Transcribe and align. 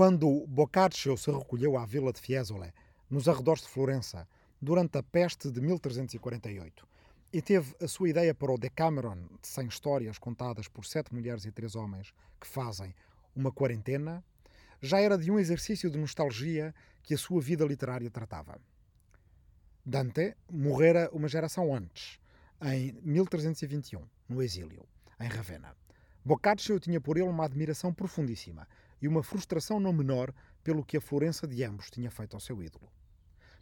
Quando 0.00 0.46
Boccaccio 0.46 1.14
se 1.18 1.30
recolheu 1.30 1.76
à 1.76 1.84
vila 1.84 2.10
de 2.10 2.18
Fiesole, 2.18 2.72
nos 3.10 3.28
arredores 3.28 3.64
de 3.64 3.68
Florença, 3.68 4.26
durante 4.58 4.96
a 4.96 5.02
peste 5.02 5.50
de 5.50 5.60
1348, 5.60 6.88
e 7.30 7.42
teve 7.42 7.74
a 7.78 7.86
sua 7.86 8.08
ideia 8.08 8.34
para 8.34 8.50
o 8.50 8.56
Decameron, 8.56 9.26
de 9.42 9.46
100 9.46 9.66
histórias 9.66 10.16
contadas 10.16 10.68
por 10.68 10.86
sete 10.86 11.12
mulheres 11.12 11.44
e 11.44 11.52
três 11.52 11.74
homens 11.74 12.14
que 12.40 12.46
fazem 12.46 12.94
uma 13.36 13.52
quarentena, 13.52 14.24
já 14.80 14.98
era 14.98 15.18
de 15.18 15.30
um 15.30 15.38
exercício 15.38 15.90
de 15.90 15.98
nostalgia 15.98 16.74
que 17.02 17.12
a 17.12 17.18
sua 17.18 17.42
vida 17.42 17.66
literária 17.66 18.10
tratava. 18.10 18.58
Dante 19.84 20.34
morrera 20.50 21.10
uma 21.12 21.28
geração 21.28 21.74
antes, 21.74 22.18
em 22.62 22.98
1321, 23.02 24.02
no 24.26 24.42
exílio, 24.42 24.88
em 25.20 25.28
Ravenna. 25.28 25.76
Boccaccio 26.24 26.80
tinha 26.80 27.02
por 27.02 27.18
ele 27.18 27.28
uma 27.28 27.44
admiração 27.44 27.92
profundíssima 27.92 28.66
e 29.00 29.08
uma 29.08 29.22
frustração 29.22 29.80
não 29.80 29.92
menor 29.92 30.32
pelo 30.62 30.84
que 30.84 30.96
a 30.96 31.00
Florença 31.00 31.46
de 31.46 31.62
ambos 31.64 31.90
tinha 31.90 32.10
feito 32.10 32.34
ao 32.34 32.40
seu 32.40 32.62
ídolo. 32.62 32.90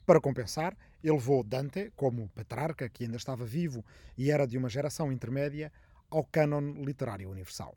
Para 0.04 0.20
compensar, 0.20 0.76
ele 1.04 1.12
levou 1.12 1.44
Dante, 1.44 1.92
como 1.94 2.28
Petrarca, 2.30 2.88
que 2.88 3.04
ainda 3.04 3.16
estava 3.16 3.44
vivo 3.44 3.84
e 4.16 4.30
era 4.30 4.46
de 4.46 4.56
uma 4.56 4.68
geração 4.68 5.12
intermédia, 5.12 5.70
ao 6.10 6.24
cânon 6.24 6.82
literário 6.82 7.30
universal. 7.30 7.76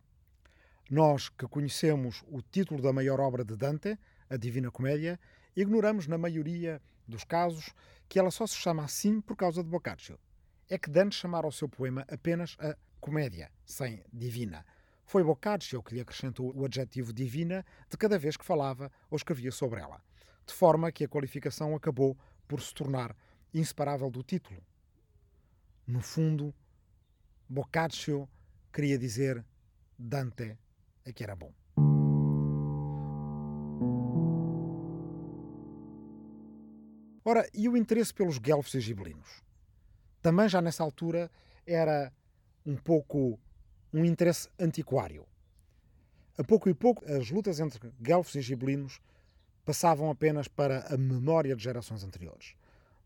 Nós 0.90 1.30
que 1.30 1.48
conhecemos 1.48 2.24
o 2.28 2.42
título 2.42 2.82
da 2.82 2.94
maior 2.94 3.20
obra 3.20 3.44
de 3.44 3.56
Dante, 3.58 4.00
a 4.30 4.38
Divina 4.38 4.72
Comédia, 4.72 5.20
ignoramos 5.56 6.08
na 6.08 6.18
maioria 6.18 6.82
dos 7.06 7.24
casos 7.26 7.74
que 8.08 8.18
ela 8.18 8.32
só 8.32 8.48
se 8.48 8.56
chama 8.56 8.84
assim 8.84 9.20
por 9.20 9.36
causa 9.36 9.64
de 9.64 9.70
Boccaccio. 9.70 10.18
É 10.70 10.78
que 10.78 10.90
Dante 10.90 11.16
chamara 11.16 11.48
o 11.48 11.52
seu 11.52 11.68
poema 11.68 12.06
apenas 12.10 12.56
a 12.60 12.78
comédia, 13.02 13.52
sem 13.66 14.04
divina. 14.12 14.66
Foi 15.12 15.26
Boccaccio 15.26 15.84
que 15.84 15.94
lhe 15.94 16.00
acrescentou 16.00 16.56
o 16.56 16.64
adjetivo 16.64 17.12
divina 17.12 17.66
de 17.90 17.98
cada 17.98 18.18
vez 18.18 18.38
que 18.38 18.46
falava 18.46 18.90
ou 19.10 19.18
escrevia 19.18 19.52
sobre 19.52 19.82
ela, 19.82 20.02
de 20.48 20.54
forma 20.54 20.90
que 20.90 21.04
a 21.04 21.08
qualificação 21.10 21.76
acabou 21.76 22.18
por 22.48 22.62
se 22.62 22.74
tornar 22.74 23.14
inseparável 23.54 24.10
do 24.10 24.24
título. 24.24 24.64
No 25.86 26.00
fundo, 26.00 26.56
Boccaccio 27.50 28.26
queria 28.72 28.98
dizer 28.98 29.46
Dante 30.00 30.58
é 31.04 31.12
que 31.12 31.26
era 31.26 31.36
bom. 31.36 31.54
Ora, 37.26 37.46
e 37.54 37.68
o 37.68 37.76
interesse 37.76 38.14
pelos 38.14 38.38
guelfos 38.38 38.76
e 38.76 38.80
gibelinos? 38.80 39.44
Também 40.22 40.48
já 40.48 40.62
nessa 40.62 40.84
altura 40.84 41.30
era 41.68 42.14
um 42.66 42.78
pouco 42.78 43.38
um 43.94 44.06
interesse 44.06 44.50
antiquário. 44.60 45.26
A 46.38 46.44
pouco 46.44 46.70
e 46.70 46.74
pouco, 46.74 47.04
as 47.12 47.30
lutas 47.30 47.60
entre 47.60 47.92
guelfos 48.02 48.36
e 48.36 48.42
gibelinos 48.42 49.02
passavam 49.66 50.10
apenas 50.10 50.48
para 50.48 50.86
a 50.94 50.98
memória 50.98 51.56
de 51.56 51.64
gerações 51.64 52.04
anteriores. 52.04 52.56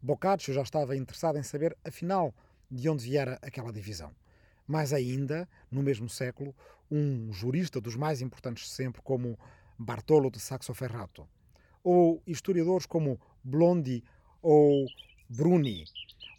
Boccaccio 0.02 0.53
já 0.53 0.61
estava 0.61 0.95
interessado 0.95 1.38
em 1.38 1.44
saber, 1.44 1.75
afinal, 1.83 2.33
de 2.69 2.88
onde 2.88 3.03
viera 3.03 3.39
aquela 3.41 3.73
divisão. 3.73 4.11
Mais 4.67 4.94
ainda, 4.94 5.50
no 5.69 5.81
mesmo 5.81 6.08
século, 6.08 6.56
um 6.89 7.31
jurista 7.33 7.81
dos 7.81 7.95
mais 7.95 8.22
importantes 8.22 8.66
de 8.66 8.69
sempre, 8.69 9.02
como 9.02 9.38
Bartolo 9.78 10.30
de 10.30 10.39
Saxo-Ferrato, 10.39 11.28
ou 11.83 12.22
historiadores 12.25 12.86
como 12.86 13.19
Blondi 13.44 14.03
ou 14.41 14.86
Bruni, 15.28 15.86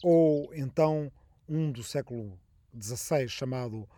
ou 0.02 0.52
então 0.54 1.10
um 1.48 1.70
do 1.70 1.82
século 1.82 2.38
XVI 2.80 3.28
chamado 3.28 3.88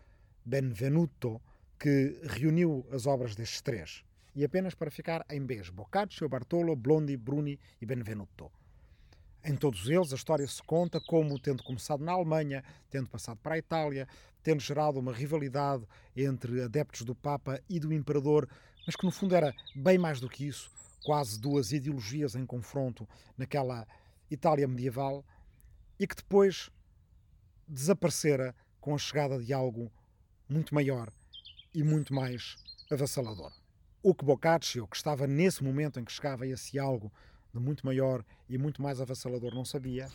Benvenuto, 0.49 1.43
que 1.79 2.19
reuniu 2.23 2.87
as 2.91 3.07
obras 3.07 3.37
destes 3.37 3.61
três. 3.61 4.03
E 4.35 4.43
apenas 4.43 4.75
para 4.75 4.91
ficar 4.91 5.23
em 5.29 5.45
B's, 5.45 5.69
Boccaccio, 5.69 6.27
Bartolo, 6.27 6.75
Blondi, 6.75 7.19
Bruni 7.19 7.61
e 7.83 7.85
Benvenuto. 7.85 8.51
Em 9.45 9.55
todos 9.55 9.87
eles, 9.91 10.11
a 10.11 10.17
história 10.17 10.47
se 10.47 10.63
conta 10.63 11.03
como 11.03 11.39
tendo 11.39 11.63
começado 11.63 12.03
na 12.03 12.13
Alemanha, 12.13 12.65
tendo 12.89 13.11
passado 13.11 13.39
para 13.43 13.57
a 13.57 13.59
Itália, 13.59 14.09
tendo 14.43 14.61
gerado 14.61 14.99
uma 14.99 15.13
rivalidade 15.13 15.85
entre 16.17 16.63
adeptos 16.63 17.03
do 17.03 17.15
Papa 17.15 17.61
e 17.69 17.79
do 17.79 17.93
Imperador, 17.93 18.49
mas 18.87 18.97
que 18.97 19.05
no 19.05 19.13
fundo 19.13 19.35
era 19.35 19.55
bem 19.77 19.99
mais 19.99 20.19
do 20.19 20.31
que 20.31 20.47
isso, 20.47 20.71
quase 21.05 21.39
duas 21.39 21.73
ideologias 21.73 22.35
em 22.35 22.47
confronto 22.47 23.07
naquela 23.37 23.87
Itália 24.31 24.67
medieval, 24.67 25.23
e 26.01 26.07
que 26.07 26.17
depois 26.17 26.71
desaparecera 27.69 28.55
com 28.81 28.95
a 28.95 28.99
chegada 28.99 29.39
de 29.39 29.53
algo 29.53 29.93
muito 30.49 30.75
maior 30.75 31.13
e 31.75 31.83
muito 31.83 32.15
mais 32.15 32.57
avassalador. 32.91 33.53
O 34.03 34.15
que 34.15 34.25
Boccaccio, 34.25 34.87
que 34.87 34.97
estava 34.97 35.27
nesse 35.27 35.63
momento 35.63 36.01
em 36.01 36.05
que 36.05 36.13
chegava 36.13 36.47
esse 36.47 36.79
algo 36.79 37.13
de 37.53 37.61
muito 37.61 37.85
maior 37.85 38.25
e 38.49 38.57
muito 38.57 38.81
mais 38.81 39.01
avassalador, 39.01 39.55
não 39.55 39.65
sabia, 39.65 40.09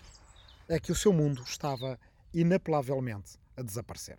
é 0.68 0.80
que 0.80 0.92
o 0.92 0.96
seu 0.96 1.14
mundo 1.14 1.44
estava 1.44 2.00
inapelavelmente 2.34 3.38
a 3.56 3.62
desaparecer. 3.62 4.18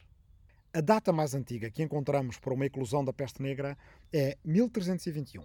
A 0.72 0.80
data 0.80 1.12
mais 1.12 1.34
antiga 1.34 1.70
que 1.70 1.82
encontramos 1.82 2.38
para 2.38 2.52
uma 2.52 2.66
eclosão 2.66 3.04
da 3.04 3.12
peste 3.12 3.40
negra 3.42 3.76
é 4.12 4.36
1321, 4.44 5.42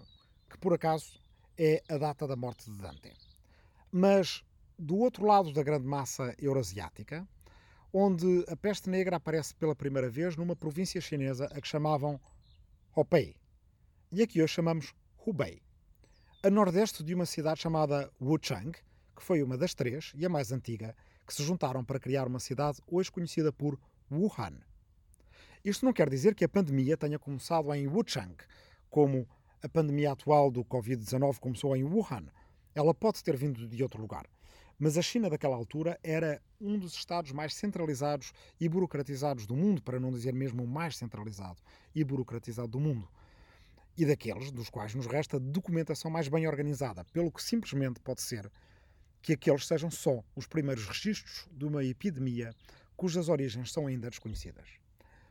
que 0.48 0.58
por 0.58 0.74
acaso 0.74 1.20
é 1.56 1.82
a 1.88 1.96
data 1.96 2.26
da 2.26 2.36
morte 2.36 2.70
de 2.70 2.76
Dante. 2.78 3.12
Mas 3.90 4.42
do 4.78 4.96
outro 4.96 5.26
lado 5.26 5.52
da 5.52 5.62
grande 5.62 5.86
massa 5.86 6.34
eurasiática, 6.38 7.26
onde 7.92 8.44
a 8.48 8.56
peste 8.56 8.88
negra 8.88 9.16
aparece 9.16 9.54
pela 9.54 9.74
primeira 9.74 10.08
vez 10.08 10.36
numa 10.36 10.54
província 10.54 11.00
chinesa 11.00 11.46
a 11.46 11.60
que 11.60 11.68
chamavam 11.68 12.20
Hopei, 12.94 13.36
e 14.12 14.22
a 14.22 14.26
que 14.26 14.42
hoje 14.42 14.54
chamamos 14.54 14.94
Hubei, 15.26 15.60
a 16.42 16.50
nordeste 16.50 17.02
de 17.04 17.14
uma 17.14 17.26
cidade 17.26 17.60
chamada 17.60 18.10
Wuchang, 18.20 18.72
que 19.16 19.22
foi 19.22 19.42
uma 19.42 19.58
das 19.58 19.74
três 19.74 20.12
e 20.16 20.24
a 20.24 20.28
mais 20.28 20.50
antiga 20.50 20.96
que 21.26 21.34
se 21.34 21.42
juntaram 21.42 21.84
para 21.84 22.00
criar 22.00 22.26
uma 22.26 22.40
cidade 22.40 22.80
hoje 22.86 23.12
conhecida 23.12 23.52
por 23.52 23.78
Wuhan. 24.10 24.58
Isto 25.64 25.84
não 25.84 25.92
quer 25.92 26.08
dizer 26.08 26.34
que 26.34 26.44
a 26.44 26.48
pandemia 26.48 26.96
tenha 26.96 27.18
começado 27.18 27.72
em 27.74 27.86
Wuchang, 27.86 28.34
como 28.88 29.28
a 29.62 29.68
pandemia 29.68 30.12
atual 30.12 30.50
do 30.50 30.64
Covid-19 30.64 31.38
começou 31.38 31.76
em 31.76 31.84
Wuhan. 31.84 32.26
Ela 32.74 32.94
pode 32.94 33.22
ter 33.22 33.36
vindo 33.36 33.68
de 33.68 33.82
outro 33.82 34.00
lugar. 34.00 34.26
Mas 34.82 34.96
a 34.96 35.02
China 35.02 35.28
daquela 35.28 35.54
altura 35.54 36.00
era 36.02 36.40
um 36.58 36.78
dos 36.78 36.94
estados 36.94 37.32
mais 37.32 37.52
centralizados 37.52 38.32
e 38.58 38.66
burocratizados 38.66 39.44
do 39.44 39.54
mundo, 39.54 39.82
para 39.82 40.00
não 40.00 40.10
dizer 40.10 40.32
mesmo 40.32 40.64
o 40.64 40.66
mais 40.66 40.96
centralizado 40.96 41.60
e 41.94 42.02
burocratizado 42.02 42.68
do 42.68 42.80
mundo. 42.80 43.06
E 43.94 44.06
daqueles 44.06 44.50
dos 44.50 44.70
quais 44.70 44.94
nos 44.94 45.06
resta 45.06 45.38
documentação 45.38 46.10
mais 46.10 46.28
bem 46.28 46.46
organizada, 46.46 47.04
pelo 47.12 47.30
que 47.30 47.42
simplesmente 47.42 48.00
pode 48.00 48.22
ser 48.22 48.50
que 49.20 49.34
aqueles 49.34 49.66
sejam 49.66 49.90
só 49.90 50.24
os 50.34 50.46
primeiros 50.46 50.86
registros 50.86 51.46
de 51.52 51.66
uma 51.66 51.84
epidemia 51.84 52.54
cujas 52.96 53.28
origens 53.28 53.70
são 53.70 53.86
ainda 53.86 54.08
desconhecidas. 54.08 54.66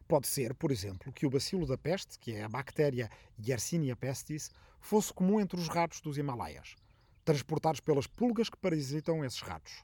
Pode 0.08 0.28
ser, 0.28 0.54
por 0.54 0.72
exemplo, 0.72 1.12
que 1.12 1.26
o 1.26 1.30
bacilo 1.30 1.66
da 1.66 1.78
peste, 1.78 2.20
que 2.20 2.34
é 2.34 2.44
a 2.44 2.50
bactéria 2.50 3.10
Yersinia 3.44 3.96
pestis, 3.96 4.52
fosse 4.80 5.12
comum 5.12 5.40
entre 5.40 5.60
os 5.60 5.68
ratos 5.68 6.02
dos 6.02 6.20
Himalaias 6.20 6.76
transportados 7.30 7.80
pelas 7.80 8.08
pulgas 8.08 8.50
que 8.50 8.58
parasitam 8.58 9.24
esses 9.24 9.40
ratos, 9.40 9.84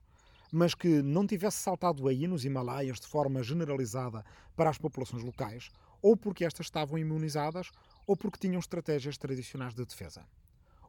mas 0.52 0.74
que 0.74 1.04
não 1.04 1.28
tivesse 1.28 1.58
saltado 1.58 2.08
aí 2.08 2.26
nos 2.26 2.44
Himalaias 2.44 3.00
de 3.00 3.06
forma 3.06 3.44
generalizada 3.44 4.26
para 4.56 4.72
as 4.72 4.80
populações 4.80 5.22
locais, 5.22 5.70
ou 6.02 6.18
porque 6.18 6.44
estas 6.44 6.66
estavam 6.66 6.98
imunizadas, 6.98 7.70
ou 8.08 8.18
porque 8.18 8.40
tinham 8.40 8.58
estratégias 8.58 9.16
tradicionais 9.16 9.76
de 9.76 9.86
defesa. 9.86 10.26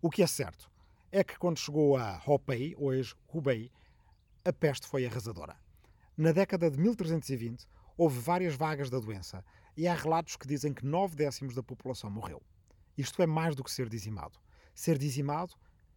O 0.01 0.09
que 0.09 0.23
é 0.23 0.27
certo 0.27 0.71
é 1.13 1.23
que 1.23 1.39
quando 1.39 1.59
chegou 1.59 1.95
a 1.99 2.23
Hopei, 2.27 2.75
hoje 2.79 3.15
Hubei, 3.31 3.71
a 4.43 4.51
peste 4.51 4.87
foi 4.87 5.05
arrasadora. 5.05 5.59
Na 6.17 6.33
década 6.33 6.71
de 6.71 6.79
1320, 6.79 7.67
houve 7.99 8.19
várias 8.19 8.55
vagas 8.55 8.89
da 8.89 8.99
doença 8.99 9.45
e 9.77 9.87
há 9.87 9.95
relatos 9.95 10.37
que 10.37 10.49
dizem 10.49 10.73
que 10.73 10.87
nove 10.87 11.17
décimos 11.17 11.55
da 11.55 11.63
população 11.63 12.09
morreu. 12.09 12.41
Isto 12.97 13.23
é 13.23 13.27
mais 13.27 13.55
do 13.55 13.63
que 13.63 13.71
ser 13.71 13.91
dizimado. 13.91 14.39
Ser 14.75 14.97
dizimado 14.97 15.53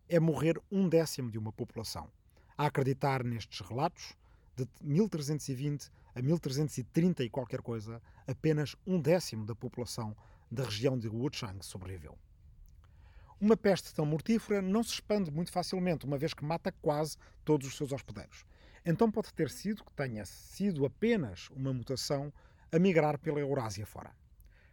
é 0.10 0.20
morrer 0.20 0.60
um 0.72 0.90
décimo 0.90 1.30
de 1.30 1.38
uma 1.38 1.52
população. 1.52 2.10
A 2.58 2.66
acreditar 2.66 3.24
nestes 3.24 3.62
relatos, 3.62 4.18
de 4.56 4.68
1320 4.82 5.90
a 6.16 6.22
1330 6.22 7.24
e 7.24 7.30
qualquer 7.30 7.62
coisa, 7.62 8.02
apenas 8.28 8.76
um 8.86 9.00
décimo 9.00 9.46
da 9.46 9.56
população 9.56 10.16
da 10.52 10.64
região 10.64 10.98
de 10.98 11.08
Wuchang 11.08 11.64
sobreviveu. 11.64 12.18
Uma 13.40 13.56
peste 13.56 13.94
tão 13.94 14.06
mortífera 14.06 14.62
não 14.62 14.84
se 14.84 14.96
expande 14.96 15.32
muito 15.32 15.52
facilmente, 15.52 16.06
uma 16.06 16.18
vez 16.18 16.34
que 16.34 16.44
mata 16.44 16.74
quase 16.82 17.16
todos 17.46 17.68
os 17.68 17.78
seus 17.78 17.94
hospedeiros. 17.94 18.44
Então 18.86 19.10
pode 19.10 19.34
ter 19.34 19.50
sido 19.50 19.86
que 19.86 19.94
tenha 19.94 20.26
sido 20.26 20.86
apenas 20.86 21.50
uma 21.52 21.72
mutação 21.72 22.34
a 22.72 22.80
migrar 22.80 23.18
pela 23.18 23.40
Eurásia 23.40 23.86
fora. 23.86 24.14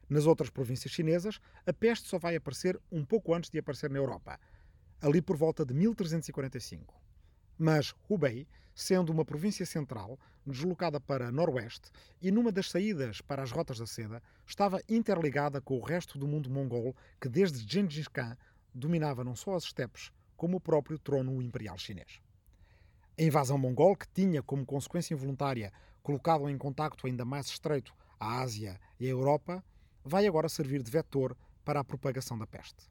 Nas 0.09 0.27
outras 0.27 0.51
províncias 0.51 0.93
chinesas, 0.93 1.41
a 1.67 1.73
peste 1.73 2.09
só 2.09 2.19
vai 2.19 2.37
aparecer 2.37 2.81
um 2.91 3.05
pouco 3.05 3.35
antes 3.35 3.51
de 3.51 3.59
aparecer 3.59 3.91
na 3.91 3.99
Europa, 3.99 4.39
ali 5.01 5.21
por 5.21 5.37
volta 5.37 5.65
de 5.65 5.75
1345. 5.75 6.95
Mas 7.59 7.95
Hubei, 8.09 8.47
sendo 8.75 9.11
uma 9.11 9.25
província 9.25 9.65
central, 9.65 10.19
deslocada 10.47 11.01
para 11.01 11.33
noroeste 11.33 11.91
e 12.21 12.31
numa 12.31 12.53
das 12.53 12.71
saídas 12.71 13.21
para 13.21 13.43
as 13.43 13.51
rotas 13.51 13.79
da 13.79 13.87
seda, 13.87 14.23
estava 14.47 14.81
interligada 14.89 15.61
com 15.61 15.79
o 15.79 15.83
resto 15.83 16.19
do 16.19 16.29
mundo 16.29 16.51
mongol 16.51 16.95
que 17.21 17.29
desde 17.29 17.67
Gengis 17.67 18.09
Khan 18.09 18.37
dominava 18.73 19.25
não 19.25 19.35
só 19.35 19.55
as 19.55 19.65
estepes, 19.65 20.13
como 20.37 20.59
o 20.59 20.61
próprio 20.61 20.99
trono 20.99 21.41
imperial 21.43 21.79
chinês. 21.79 22.21
A 23.19 23.23
invasão 23.23 23.57
mongol, 23.57 23.97
que 23.97 24.07
tinha 24.09 24.43
como 24.43 24.67
consequência 24.67 25.15
involuntária 25.15 25.73
colocado 26.03 26.49
em 26.49 26.59
contacto 26.59 27.07
ainda 27.07 27.25
mais 27.25 27.47
estreito 27.47 27.93
a 28.21 28.41
Ásia 28.41 28.79
e 29.01 29.07
a 29.07 29.11
Europa, 29.11 29.65
vai 30.05 30.27
agora 30.27 30.49
servir 30.49 30.83
de 30.83 30.91
vetor 30.91 31.37
para 31.65 31.81
a 31.81 31.85
propagação 31.85 32.39
da 32.39 32.47
peste. 32.47 32.89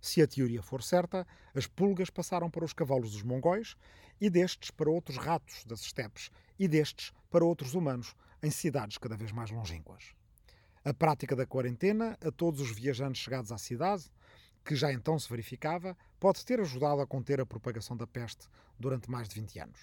Se 0.00 0.22
a 0.22 0.26
teoria 0.26 0.62
for 0.62 0.82
certa, 0.82 1.26
as 1.54 1.66
pulgas 1.66 2.10
passaram 2.10 2.50
para 2.50 2.64
os 2.64 2.72
cavalos 2.72 3.12
dos 3.12 3.22
mongóis 3.22 3.76
e 4.20 4.30
destes 4.30 4.70
para 4.70 4.90
outros 4.90 5.16
ratos 5.16 5.64
das 5.64 5.80
estepes 5.80 6.30
e 6.58 6.66
destes 6.66 7.12
para 7.30 7.44
outros 7.44 7.74
humanos 7.74 8.14
em 8.42 8.50
cidades 8.50 8.98
cada 8.98 9.16
vez 9.16 9.32
mais 9.32 9.50
longínquas. 9.50 10.14
A 10.84 10.94
prática 10.94 11.36
da 11.36 11.46
quarentena 11.46 12.16
a 12.22 12.30
todos 12.30 12.60
os 12.60 12.70
viajantes 12.70 13.22
chegados 13.22 13.52
à 13.52 13.58
cidade, 13.58 14.04
que 14.64 14.74
já 14.74 14.92
então 14.92 15.18
se 15.18 15.28
verificava, 15.28 15.96
pode 16.18 16.44
ter 16.44 16.60
ajudado 16.60 17.00
a 17.00 17.06
conter 17.06 17.40
a 17.40 17.46
propagação 17.46 17.96
da 17.96 18.06
peste 18.06 18.48
durante 18.78 19.10
mais 19.10 19.28
de 19.28 19.34
20 19.34 19.58
anos. 19.58 19.80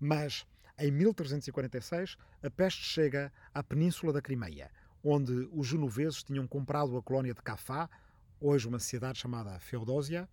Mas, 0.00 0.46
em 0.78 0.90
1346, 0.90 2.16
a 2.42 2.50
peste 2.50 2.82
chega 2.82 3.32
à 3.52 3.62
península 3.62 4.12
da 4.12 4.22
Crimeia, 4.22 4.70
onde 5.04 5.48
os 5.52 5.66
genoveses 5.66 6.22
tinham 6.22 6.46
comprado 6.46 6.96
a 6.96 7.02
colónia 7.02 7.34
de 7.34 7.42
Cafá, 7.42 7.88
hoje 8.42 8.66
uma 8.66 8.80
cidade 8.80 9.18
chamada 9.18 9.58
Feodósia, 9.60 10.28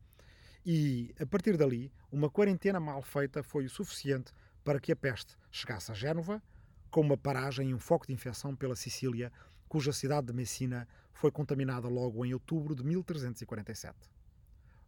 e, 0.66 1.14
a 1.20 1.26
partir 1.26 1.56
dali, 1.56 1.92
uma 2.12 2.30
quarentena 2.30 2.80
mal 2.80 3.02
feita 3.02 3.44
foi 3.44 3.66
o 3.66 3.70
suficiente 3.70 4.34
para 4.64 4.80
que 4.80 4.92
a 4.92 4.96
peste 4.96 5.38
chegasse 5.52 5.92
a 5.92 5.94
Génova, 5.94 6.42
com 6.90 7.02
uma 7.02 7.18
paragem 7.18 7.70
e 7.70 7.74
um 7.74 7.80
foco 7.80 8.08
de 8.08 8.14
infecção 8.14 8.56
pela 8.56 8.76
Sicília, 8.76 9.32
cuja 9.68 9.94
cidade 9.94 10.28
de 10.28 10.34
Messina 10.34 10.88
foi 11.14 11.32
contaminada 11.32 11.88
logo 11.88 12.26
em 12.26 12.34
outubro 12.34 12.76
de 12.76 12.84
1347. 12.84 13.96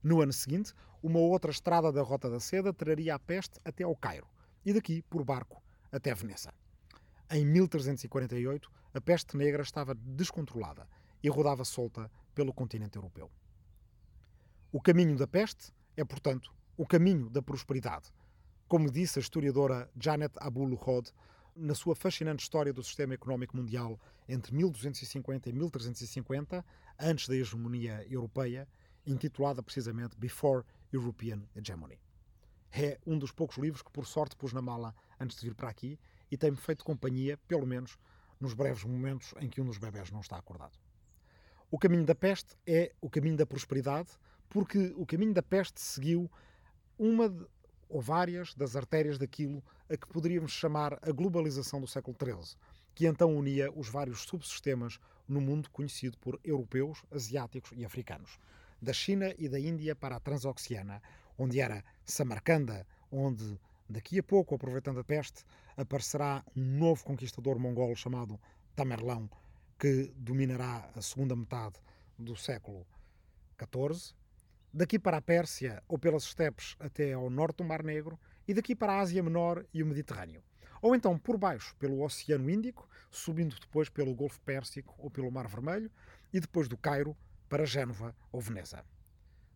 No 0.03 0.19
ano 0.19 0.33
seguinte, 0.33 0.73
uma 1.03 1.19
outra 1.19 1.51
estrada 1.51 1.91
da 1.91 2.01
Rota 2.01 2.29
da 2.29 2.39
Seda 2.39 2.73
traria 2.73 3.13
a 3.13 3.19
peste 3.19 3.59
até 3.63 3.83
ao 3.83 3.95
Cairo 3.95 4.27
e 4.65 4.73
daqui, 4.73 5.03
por 5.03 5.23
barco, 5.23 5.61
até 5.91 6.13
Veneza. 6.15 6.51
Em 7.29 7.45
1348, 7.45 8.71
a 8.93 8.99
peste 8.99 9.37
negra 9.37 9.61
estava 9.61 9.93
descontrolada 9.93 10.87
e 11.23 11.29
rodava 11.29 11.63
solta 11.63 12.09
pelo 12.33 12.53
continente 12.53 12.97
europeu. 12.97 13.29
O 14.71 14.81
caminho 14.81 15.17
da 15.17 15.27
peste 15.27 15.73
é, 15.97 16.03
portanto, 16.03 16.53
o 16.77 16.85
caminho 16.85 17.29
da 17.29 17.41
prosperidade, 17.41 18.11
como 18.67 18.89
disse 18.89 19.19
a 19.19 19.21
historiadora 19.21 19.89
Janet 19.99 20.33
Abul-Hod 20.37 21.11
na 21.55 21.75
sua 21.75 21.95
fascinante 21.95 22.43
história 22.43 22.71
do 22.71 22.81
sistema 22.81 23.13
económico 23.13 23.57
mundial 23.57 23.99
entre 24.27 24.55
1250 24.55 25.49
e 25.49 25.53
1350, 25.53 26.65
antes 26.97 27.27
da 27.27 27.35
hegemonia 27.35 28.05
europeia, 28.09 28.67
intitulada 29.05 29.61
precisamente 29.61 30.17
Before 30.17 30.63
European 30.91 31.43
Hegemony. 31.55 31.99
É 32.71 32.97
um 33.05 33.19
dos 33.19 33.31
poucos 33.31 33.57
livros 33.57 33.81
que, 33.81 33.91
por 33.91 34.05
sorte, 34.05 34.35
pus 34.37 34.53
na 34.53 34.61
mala 34.61 34.95
antes 35.19 35.37
de 35.37 35.47
vir 35.47 35.55
para 35.55 35.69
aqui 35.69 35.99
e 36.31 36.37
tem-me 36.37 36.55
feito 36.55 36.85
companhia, 36.85 37.37
pelo 37.47 37.67
menos 37.67 37.97
nos 38.39 38.53
breves 38.53 38.83
momentos 38.85 39.33
em 39.39 39.49
que 39.49 39.59
um 39.59 39.65
dos 39.65 39.77
bebés 39.77 40.09
não 40.11 40.21
está 40.21 40.37
acordado. 40.37 40.79
O 41.73 41.79
caminho 41.79 42.03
da 42.03 42.13
peste 42.13 42.53
é 42.67 42.91
o 42.99 43.09
caminho 43.09 43.37
da 43.37 43.45
prosperidade, 43.45 44.09
porque 44.49 44.93
o 44.97 45.05
caminho 45.05 45.33
da 45.33 45.41
peste 45.41 45.79
seguiu 45.79 46.29
uma 46.99 47.33
ou 47.87 48.01
várias 48.01 48.53
das 48.53 48.75
artérias 48.75 49.17
daquilo 49.17 49.63
a 49.89 49.95
que 49.95 50.05
poderíamos 50.05 50.51
chamar 50.51 50.99
a 51.01 51.11
globalização 51.13 51.79
do 51.79 51.87
século 51.87 52.17
XIII, 52.21 52.57
que 52.93 53.07
então 53.07 53.33
unia 53.33 53.71
os 53.73 53.87
vários 53.87 54.23
subsistemas 54.23 54.99
no 55.25 55.39
mundo 55.39 55.69
conhecido 55.69 56.17
por 56.17 56.37
europeus, 56.43 57.05
asiáticos 57.09 57.71
e 57.77 57.85
africanos. 57.85 58.37
Da 58.81 58.91
China 58.91 59.33
e 59.37 59.47
da 59.47 59.57
Índia 59.57 59.95
para 59.95 60.17
a 60.17 60.19
Transoxiana, 60.19 61.01
onde 61.37 61.61
era 61.61 61.85
Samarcanda, 62.03 62.85
onde 63.09 63.57
daqui 63.89 64.19
a 64.19 64.23
pouco, 64.23 64.55
aproveitando 64.55 64.99
a 64.99 65.05
peste, 65.05 65.45
aparecerá 65.77 66.43
um 66.53 66.65
novo 66.79 67.05
conquistador 67.05 67.57
mongol 67.57 67.95
chamado 67.95 68.37
Tamerlão, 68.75 69.29
que 69.81 70.13
dominará 70.15 70.87
a 70.95 71.01
segunda 71.01 71.35
metade 71.35 71.79
do 72.15 72.35
século 72.35 72.85
XIV, 73.57 74.13
daqui 74.71 74.99
para 74.99 75.17
a 75.17 75.21
Pérsia 75.23 75.81
ou 75.87 75.97
pelas 75.97 76.21
estepes 76.21 76.75
até 76.79 77.13
ao 77.13 77.31
norte 77.31 77.57
do 77.57 77.63
Mar 77.63 77.81
Negro 77.81 78.19
e 78.47 78.53
daqui 78.53 78.75
para 78.75 78.93
a 78.93 78.99
Ásia 78.99 79.23
Menor 79.23 79.65
e 79.73 79.81
o 79.81 79.87
Mediterrâneo. 79.87 80.43
Ou 80.83 80.95
então 80.95 81.17
por 81.17 81.35
baixo 81.35 81.75
pelo 81.77 82.03
Oceano 82.03 82.47
Índico, 82.47 82.87
subindo 83.09 83.59
depois 83.59 83.89
pelo 83.89 84.13
Golfo 84.13 84.39
Pérsico 84.41 84.93
ou 84.99 85.09
pelo 85.09 85.31
Mar 85.31 85.47
Vermelho 85.47 85.89
e 86.31 86.39
depois 86.39 86.67
do 86.67 86.77
Cairo 86.77 87.17
para 87.49 87.65
Génova 87.65 88.15
ou 88.31 88.39
Veneza. 88.39 88.85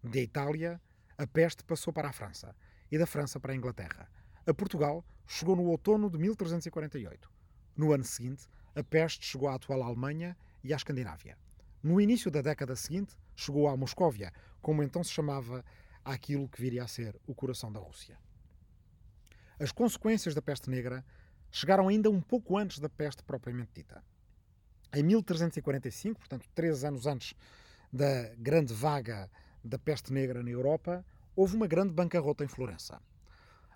Da 0.03 0.19
Itália, 0.19 0.81
a 1.19 1.27
peste 1.27 1.63
passou 1.63 1.93
para 1.93 2.09
a 2.09 2.13
França 2.13 2.55
e 2.91 2.97
da 2.97 3.05
França 3.05 3.39
para 3.39 3.53
a 3.53 3.55
Inglaterra. 3.55 4.09
A 4.47 4.53
Portugal 4.55 5.05
chegou 5.27 5.55
no 5.55 5.65
outono 5.65 6.09
de 6.09 6.17
1348. 6.17 7.31
No 7.77 7.91
ano 7.91 8.03
seguinte, 8.03 8.47
a 8.75 8.83
peste 8.83 9.25
chegou 9.25 9.47
à 9.47 9.55
atual 9.55 9.81
Alemanha 9.81 10.37
e 10.63 10.73
à 10.73 10.75
Escandinávia. 10.75 11.37
No 11.81 12.01
início 12.01 12.29
da 12.29 12.41
década 12.41 12.75
seguinte, 12.75 13.15
chegou 13.35 13.67
à 13.67 13.77
Moscóvia, 13.77 14.33
como 14.61 14.83
então 14.83 15.03
se 15.03 15.11
chamava 15.11 15.63
aquilo 16.03 16.49
que 16.49 16.61
viria 16.61 16.83
a 16.83 16.87
ser 16.87 17.15
o 17.25 17.33
coração 17.33 17.71
da 17.71 17.79
Rússia. 17.79 18.19
As 19.59 19.71
consequências 19.71 20.35
da 20.35 20.41
peste 20.41 20.69
negra 20.69 21.05
chegaram 21.49 21.87
ainda 21.87 22.09
um 22.09 22.19
pouco 22.19 22.57
antes 22.57 22.79
da 22.79 22.89
peste 22.89 23.23
propriamente 23.23 23.71
dita. 23.73 24.03
Em 24.93 25.03
1345, 25.03 26.19
portanto, 26.19 26.47
três 26.53 26.83
anos 26.83 27.07
antes 27.07 27.33
da 27.91 28.33
grande 28.37 28.73
vaga 28.73 29.29
da 29.63 29.79
peste 29.79 30.11
negra 30.11 30.43
na 30.43 30.49
Europa, 30.49 31.05
houve 31.35 31.55
uma 31.55 31.67
grande 31.67 31.93
bancarrota 31.93 32.43
em 32.43 32.47
Florença. 32.47 33.01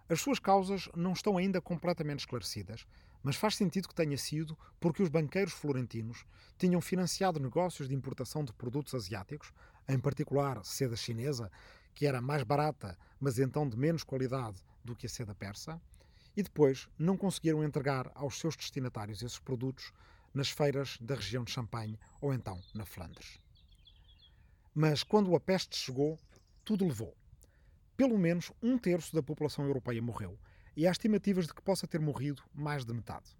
As 0.09 0.21
suas 0.21 0.39
causas 0.39 0.89
não 0.95 1.13
estão 1.13 1.37
ainda 1.37 1.61
completamente 1.61 2.21
esclarecidas, 2.21 2.87
mas 3.21 3.35
faz 3.35 3.55
sentido 3.55 3.87
que 3.87 3.93
tenha 3.93 4.17
sido 4.17 4.57
porque 4.79 5.03
os 5.03 5.09
banqueiros 5.09 5.53
florentinos 5.53 6.25
tinham 6.57 6.81
financiado 6.81 7.39
negócios 7.39 7.87
de 7.87 7.93
importação 7.93 8.43
de 8.43 8.51
produtos 8.51 8.95
asiáticos, 8.95 9.53
em 9.87 9.99
particular 9.99 10.65
seda 10.65 10.95
chinesa, 10.95 11.51
que 11.93 12.07
era 12.07 12.21
mais 12.21 12.41
barata, 12.41 12.97
mas 13.19 13.37
então 13.37 13.69
de 13.69 13.77
menos 13.77 14.03
qualidade 14.03 14.63
do 14.83 14.95
que 14.95 15.05
a 15.05 15.09
seda 15.09 15.35
persa, 15.35 15.79
e 16.35 16.41
depois 16.41 16.89
não 16.97 17.15
conseguiram 17.15 17.63
entregar 17.63 18.11
aos 18.15 18.39
seus 18.39 18.55
destinatários 18.55 19.21
esses 19.21 19.37
produtos 19.37 19.91
nas 20.33 20.49
feiras 20.49 20.97
da 20.99 21.13
região 21.13 21.43
de 21.43 21.51
Champagne 21.51 21.99
ou 22.19 22.33
então 22.33 22.59
na 22.73 22.85
Flandres. 22.85 23.39
Mas 24.73 25.03
quando 25.03 25.35
a 25.35 25.39
peste 25.39 25.77
chegou, 25.77 26.17
tudo 26.65 26.85
levou. 26.85 27.18
Pelo 27.99 28.17
menos 28.17 28.49
um 28.63 28.77
terço 28.77 29.13
da 29.13 29.21
população 29.21 29.65
europeia 29.65 30.01
morreu 30.01 30.39
e 30.73 30.87
há 30.87 30.91
estimativas 30.91 31.47
de 31.47 31.53
que 31.53 31.61
possa 31.61 31.85
ter 31.85 31.99
morrido 31.99 32.41
mais 32.55 32.85
de 32.85 32.93
metade. 32.93 33.35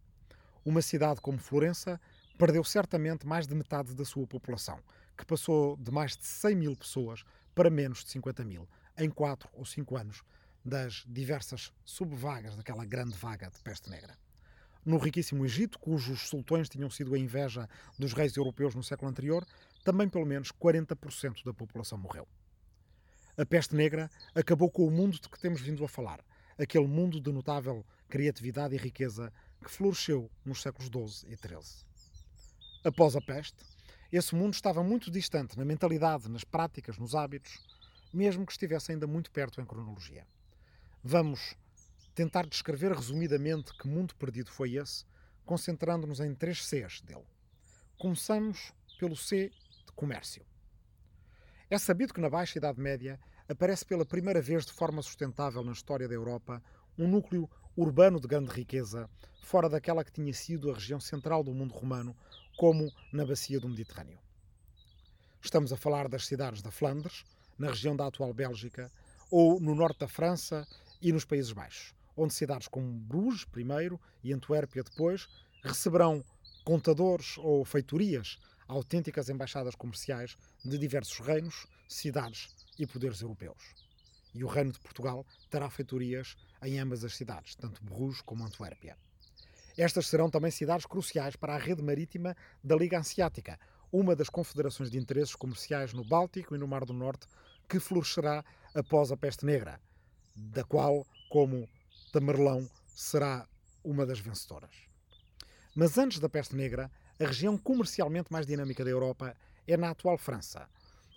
Uma 0.66 0.82
cidade 0.82 1.22
como 1.22 1.38
Florença 1.38 1.98
perdeu 2.38 2.62
certamente 2.66 3.26
mais 3.26 3.48
de 3.48 3.56
metade 3.56 3.96
da 3.96 4.04
sua 4.04 4.28
população, 4.28 4.78
que 5.18 5.26
passou 5.26 5.78
de 5.78 5.90
mais 5.92 6.18
de 6.18 6.26
100 6.26 6.56
mil 6.58 6.76
pessoas 6.76 7.24
para 7.56 7.70
menos 7.70 8.04
de 8.04 8.10
50 8.10 8.44
mil, 8.44 8.68
em 8.98 9.10
4 9.10 9.48
ou 9.54 9.64
5 9.64 9.96
anos, 9.96 10.24
das 10.66 11.06
diversas 11.08 11.72
subvagas 11.86 12.58
daquela 12.58 12.84
grande 12.84 13.16
vaga 13.16 13.50
de 13.50 13.64
peste 13.64 13.90
negra. 13.90 14.18
No 14.84 14.98
riquíssimo 14.98 15.46
Egito, 15.46 15.80
cujos 15.80 16.28
sultões 16.28 16.68
tinham 16.68 16.90
sido 16.90 17.16
a 17.16 17.18
inveja 17.18 17.66
dos 17.98 18.12
reis 18.12 18.36
europeus 18.36 18.76
no 18.76 18.84
século 18.84 19.10
anterior, 19.10 19.46
também 19.86 20.10
pelo 20.10 20.26
menos 20.26 20.52
40% 20.52 21.46
da 21.46 21.54
população 21.54 21.98
morreu. 21.98 22.28
A 23.40 23.46
peste 23.46 23.74
negra 23.74 24.12
acabou 24.36 24.70
com 24.70 24.86
o 24.86 24.92
mundo 24.92 25.14
de 25.14 25.30
que 25.30 25.40
temos 25.40 25.62
vindo 25.62 25.86
a 25.86 25.88
falar, 25.88 26.20
aquele 26.58 26.86
mundo 26.86 27.22
de 27.22 27.32
notável 27.32 27.86
criatividade 28.10 28.76
e 28.76 28.78
riqueza 28.78 29.32
que 29.64 29.72
floresceu 29.72 30.30
nos 30.44 30.62
séculos 30.62 30.90
XII 30.90 31.32
e 31.32 31.38
XIII. 31.38 31.86
Após 32.84 33.16
a 33.16 33.22
peste, 33.22 33.64
esse 34.12 34.36
mundo 34.36 34.56
estava 34.56 34.84
muito 34.84 35.10
distante 35.10 35.58
na 35.58 35.64
mentalidade, 35.64 36.28
nas 36.28 36.44
práticas, 36.44 36.98
nos 36.98 37.16
hábitos, 37.16 37.66
mesmo 38.14 38.46
que 38.46 38.52
estivesse 38.52 38.92
ainda 38.92 39.08
muito 39.08 39.32
perto 39.32 39.62
em 39.62 39.66
cronologia. 39.66 40.28
Vamos 41.02 41.56
tentar 42.14 42.46
descrever 42.46 42.92
resumidamente 42.92 43.72
que 43.78 43.88
mundo 43.88 44.14
perdido 44.16 44.52
foi 44.52 44.74
esse, 44.74 45.06
concentrando-nos 45.46 46.20
em 46.20 46.36
três 46.36 46.66
Cs 46.66 47.00
dele. 47.00 47.24
Começamos 47.98 48.74
pelo 49.00 49.16
C 49.16 49.50
de 49.86 49.94
comércio. 49.96 50.46
É 51.72 51.78
sabido 51.78 52.16
que 52.16 52.20
na 52.20 52.32
Baixa 52.32 52.58
Idade 52.58 52.82
Média 52.82 53.20
aparece 53.48 53.86
pela 53.86 54.04
primeira 54.04 54.42
vez 54.42 54.66
de 54.66 54.74
forma 54.74 55.04
sustentável 55.04 55.64
na 55.64 55.72
história 55.72 56.08
da 56.08 56.16
Europa 56.16 56.64
um 56.98 57.08
núcleo 57.08 57.48
urbano 57.78 58.20
de 58.20 58.28
grande 58.28 58.50
riqueza, 58.50 59.08
fora 59.44 59.70
daquela 59.70 60.04
que 60.04 60.12
tinha 60.12 60.34
sido 60.34 60.72
a 60.72 60.74
região 60.74 61.00
central 61.00 61.44
do 61.44 61.54
mundo 61.54 61.76
romano, 61.76 62.18
como 62.58 62.92
na 63.14 63.24
bacia 63.24 63.60
do 63.60 63.70
Mediterrâneo. 63.70 64.18
Estamos 65.40 65.72
a 65.72 65.78
falar 65.78 66.10
das 66.10 66.26
cidades 66.26 66.64
da 66.64 66.72
Flandres, 66.72 67.24
na 67.56 67.68
região 67.68 67.96
da 67.96 68.08
atual 68.08 68.34
Bélgica, 68.34 68.92
ou 69.30 69.60
no 69.60 69.76
norte 69.76 70.00
da 70.00 70.08
França 70.08 70.68
e 71.00 71.14
nos 71.14 71.24
Países 71.24 71.52
Baixos, 71.52 71.94
onde 72.18 72.34
cidades 72.34 72.68
como 72.68 72.92
Bruges, 72.92 73.46
primeiro, 73.46 74.02
e 74.24 74.34
Antuérpia, 74.34 74.82
depois, 74.82 75.28
receberão 75.64 76.26
contadores 76.66 77.38
ou 77.38 77.64
feitorias 77.64 78.40
autênticas 78.70 79.30
embaixadas 79.30 79.76
comerciais 79.76 80.38
de 80.64 80.78
diversos 80.78 81.20
reinos, 81.20 81.66
cidades 81.88 82.56
e 82.78 82.86
poderes 82.86 83.20
europeus. 83.20 83.74
E 84.34 84.44
o 84.44 84.48
Reino 84.48 84.72
de 84.72 84.80
Portugal 84.80 85.26
terá 85.50 85.70
feitorias 85.70 86.38
em 86.64 86.80
ambas 86.80 87.04
as 87.04 87.16
cidades, 87.16 87.56
tanto 87.56 87.84
Bruges 87.84 88.22
como 88.22 88.46
Antuérpia. 88.46 88.96
Estas 89.76 90.08
serão 90.08 90.30
também 90.30 90.52
cidades 90.52 90.86
cruciais 90.86 91.36
para 91.36 91.56
a 91.56 91.58
rede 91.58 91.82
marítima 91.82 92.38
da 92.64 92.76
Liga 92.76 93.00
Anseática, 93.00 93.60
uma 93.92 94.16
das 94.16 94.30
confederações 94.30 94.92
de 94.92 95.00
interesses 95.00 95.36
comerciais 95.36 95.94
no 95.94 96.04
Báltico 96.04 96.54
e 96.54 96.60
no 96.60 96.68
Mar 96.68 96.86
do 96.86 96.94
Norte 96.94 97.28
que 97.68 97.80
florescerá 97.80 98.46
após 98.76 99.12
a 99.12 99.18
peste 99.18 99.46
negra, 99.46 99.80
da 100.36 100.64
qual, 100.64 101.08
como 101.30 101.68
Tamerlão, 102.12 102.70
será 102.88 103.48
uma 103.84 104.06
das 104.06 104.20
vencedoras. 104.20 104.76
Mas 105.76 105.98
antes 105.98 106.20
da 106.20 106.30
peste 106.30 106.56
negra, 106.56 106.92
a 107.20 107.26
região 107.26 107.58
comercialmente 107.58 108.32
mais 108.32 108.48
dinâmica 108.48 108.84
da 108.84 108.90
Europa 108.90 109.36
é 109.68 109.76
na 109.76 109.90
atual 109.90 110.18
França, 110.18 110.70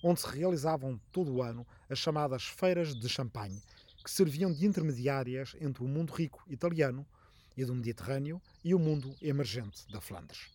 onde 0.03 0.21
se 0.21 0.27
realizavam 0.27 1.01
todo 1.13 1.33
o 1.33 1.43
ano 1.43 1.65
as 1.89 1.99
chamadas 1.99 2.45
feiras 2.45 2.93
de 2.93 3.09
champanhe, 3.09 3.63
que 4.03 4.11
serviam 4.11 4.53
de 4.53 4.67
intermediárias 4.67 5.55
entre 5.61 5.85
o 5.85 5.87
mundo 5.87 6.13
rico 6.13 6.43
italiano 6.49 7.07
e 7.57 7.65
do 7.65 7.73
Mediterrâneo 7.73 8.43
e 8.65 8.75
o 8.75 8.81
mundo 8.81 9.15
emergente 9.23 9.87
da 9.93 10.01
Flandres. 10.01 10.51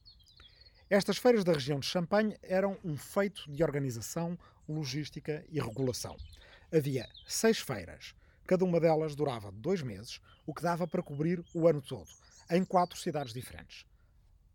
Estas 0.89 1.18
feiras 1.18 1.46
da 1.46 1.54
região 1.54 1.80
de 1.80 1.86
Champagne 1.86 2.38
eram 2.44 2.77
um 2.84 2.98
feito 2.98 3.50
de 3.50 3.63
organização, 3.63 4.38
logística 4.68 5.46
e 5.50 5.62
regulação. 5.62 6.18
Havia 6.74 7.08
seis 7.25 7.60
feiras, 7.60 8.13
cada 8.46 8.66
uma 8.66 8.82
delas 8.82 9.16
durava 9.16 9.50
dois 9.50 9.82
meses, 9.82 10.20
o 10.46 10.54
que 10.54 10.62
dava 10.62 10.86
para 10.86 11.04
cobrir 11.04 11.42
o 11.54 11.70
ano 11.70 11.82
todo, 11.82 12.10
em 12.50 12.66
quatro 12.66 12.98
cidades 12.98 13.34
diferentes: 13.34 13.86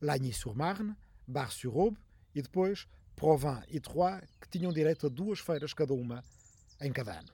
Lagny-sur-Marne, 0.03 0.97
Bar-sur-Aube 1.29 1.97
e 2.35 2.43
depois 2.43 2.89
Provins 3.15 3.63
e 3.69 3.79
Troyes, 3.79 4.29
que 4.41 4.49
tinham 4.49 4.73
direito 4.73 5.07
a 5.07 5.09
duas 5.09 5.39
feiras 5.39 5.73
cada 5.73 5.95
uma 5.95 6.25
em 6.81 6.93
cada 6.93 7.21
ano. 7.21 7.33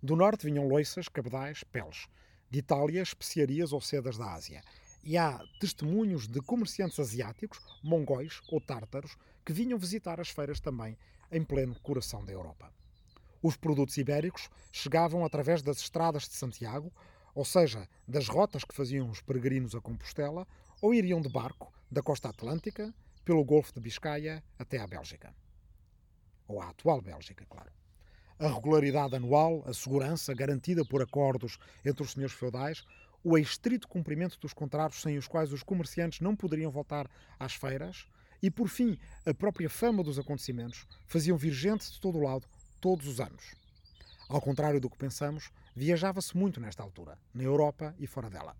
Do 0.00 0.14
norte 0.14 0.46
vinham 0.46 0.68
loiças, 0.68 1.08
cabedais, 1.08 1.64
peles 1.64 2.06
de 2.48 2.60
Itália, 2.60 3.02
especiarias 3.02 3.72
ou 3.72 3.80
sedas 3.80 4.16
da 4.16 4.32
Ásia. 4.32 4.62
E 5.02 5.18
há 5.18 5.42
testemunhos 5.58 6.28
de 6.28 6.40
comerciantes 6.40 7.00
asiáticos, 7.00 7.58
mongóis 7.82 8.40
ou 8.52 8.60
tártaros, 8.60 9.16
que 9.44 9.52
vinham 9.52 9.76
visitar 9.76 10.20
as 10.20 10.28
feiras 10.28 10.60
também 10.60 10.96
em 11.32 11.42
pleno 11.42 11.74
coração 11.80 12.24
da 12.24 12.32
Europa. 12.32 12.72
Os 13.42 13.56
produtos 13.56 13.96
ibéricos 13.96 14.48
chegavam 14.70 15.24
através 15.24 15.60
das 15.60 15.78
estradas 15.78 16.28
de 16.28 16.34
Santiago, 16.34 16.92
ou 17.34 17.44
seja, 17.44 17.88
das 18.06 18.28
rotas 18.28 18.64
que 18.64 18.74
faziam 18.74 19.10
os 19.10 19.20
peregrinos 19.20 19.74
a 19.74 19.80
Compostela, 19.80 20.46
ou 20.80 20.94
iriam 20.94 21.20
de 21.20 21.28
barco 21.28 21.72
da 21.90 22.02
costa 22.02 22.28
atlântica, 22.28 22.94
pelo 23.24 23.44
Golfo 23.44 23.72
de 23.72 23.80
Biscaia 23.80 24.42
até 24.58 24.78
à 24.78 24.86
Bélgica. 24.86 25.34
Ou 26.48 26.60
à 26.60 26.68
atual 26.68 27.00
Bélgica, 27.00 27.44
claro 27.46 27.70
a 28.38 28.48
regularidade 28.48 29.16
anual, 29.16 29.62
a 29.66 29.72
segurança 29.72 30.34
garantida 30.34 30.84
por 30.84 31.02
acordos 31.02 31.58
entre 31.84 32.02
os 32.02 32.12
senhores 32.12 32.34
feudais, 32.34 32.84
o 33.24 33.36
estrito 33.38 33.88
cumprimento 33.88 34.38
dos 34.38 34.52
contratos 34.52 35.00
sem 35.00 35.16
os 35.16 35.26
quais 35.26 35.52
os 35.52 35.62
comerciantes 35.62 36.20
não 36.20 36.36
poderiam 36.36 36.70
voltar 36.70 37.10
às 37.38 37.54
feiras 37.54 38.06
e, 38.42 38.50
por 38.50 38.68
fim, 38.68 38.98
a 39.24 39.32
própria 39.32 39.70
fama 39.70 40.02
dos 40.02 40.18
acontecimentos 40.18 40.86
faziam 41.06 41.36
vir 41.36 41.52
gente 41.52 41.90
de 41.90 42.00
todo 42.00 42.18
o 42.18 42.22
lado 42.22 42.46
todos 42.80 43.06
os 43.06 43.20
anos. 43.20 43.54
Ao 44.28 44.40
contrário 44.40 44.80
do 44.80 44.90
que 44.90 44.98
pensamos, 44.98 45.50
viajava-se 45.74 46.36
muito 46.36 46.60
nesta 46.60 46.82
altura, 46.82 47.18
na 47.32 47.42
Europa 47.42 47.94
e 47.98 48.06
fora 48.06 48.28
dela. 48.28 48.54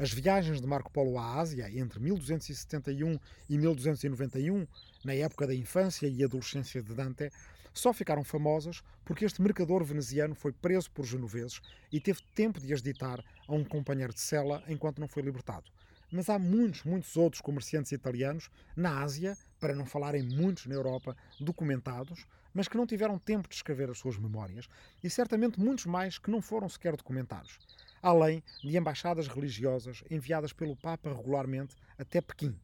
As 0.00 0.10
viagens 0.10 0.62
de 0.62 0.66
Marco 0.66 0.90
Polo 0.90 1.18
à 1.18 1.34
Ásia 1.34 1.70
entre 1.78 2.00
1271 2.00 3.20
e 3.50 3.58
1291, 3.58 4.66
na 5.04 5.12
época 5.12 5.46
da 5.46 5.54
infância 5.54 6.06
e 6.06 6.24
adolescência 6.24 6.82
de 6.82 6.94
Dante, 6.94 7.30
só 7.74 7.92
ficaram 7.92 8.24
famosas 8.24 8.82
porque 9.04 9.26
este 9.26 9.42
mercador 9.42 9.84
veneziano 9.84 10.34
foi 10.34 10.52
preso 10.52 10.90
por 10.90 11.04
genoveses 11.04 11.60
e 11.92 12.00
teve 12.00 12.22
tempo 12.34 12.58
de 12.58 12.72
as 12.72 12.80
ditar 12.80 13.22
a 13.46 13.52
um 13.52 13.62
companheiro 13.62 14.14
de 14.14 14.20
cela 14.20 14.64
enquanto 14.68 15.00
não 15.00 15.06
foi 15.06 15.22
libertado. 15.22 15.70
Mas 16.10 16.30
há 16.30 16.38
muitos, 16.38 16.82
muitos 16.82 17.14
outros 17.18 17.42
comerciantes 17.42 17.92
italianos 17.92 18.48
na 18.74 19.02
Ásia, 19.02 19.36
para 19.60 19.74
não 19.74 19.84
falarem 19.84 20.22
muitos 20.22 20.64
na 20.64 20.76
Europa, 20.76 21.14
documentados, 21.38 22.24
mas 22.54 22.68
que 22.68 22.76
não 22.78 22.86
tiveram 22.86 23.18
tempo 23.18 23.50
de 23.50 23.54
escrever 23.54 23.90
as 23.90 23.98
suas 23.98 24.16
memórias, 24.16 24.66
e 25.04 25.10
certamente 25.10 25.60
muitos 25.60 25.84
mais 25.84 26.16
que 26.16 26.30
não 26.30 26.40
foram 26.40 26.70
sequer 26.70 26.96
documentados, 26.96 27.58
além 28.02 28.42
de 28.62 28.76
embaixadas 28.76 29.28
religiosas 29.28 30.02
enviadas 30.10 30.52
pelo 30.52 30.76
Papa 30.76 31.12
regularmente 31.12 31.76
até 31.98 32.20
Pequim. 32.20 32.58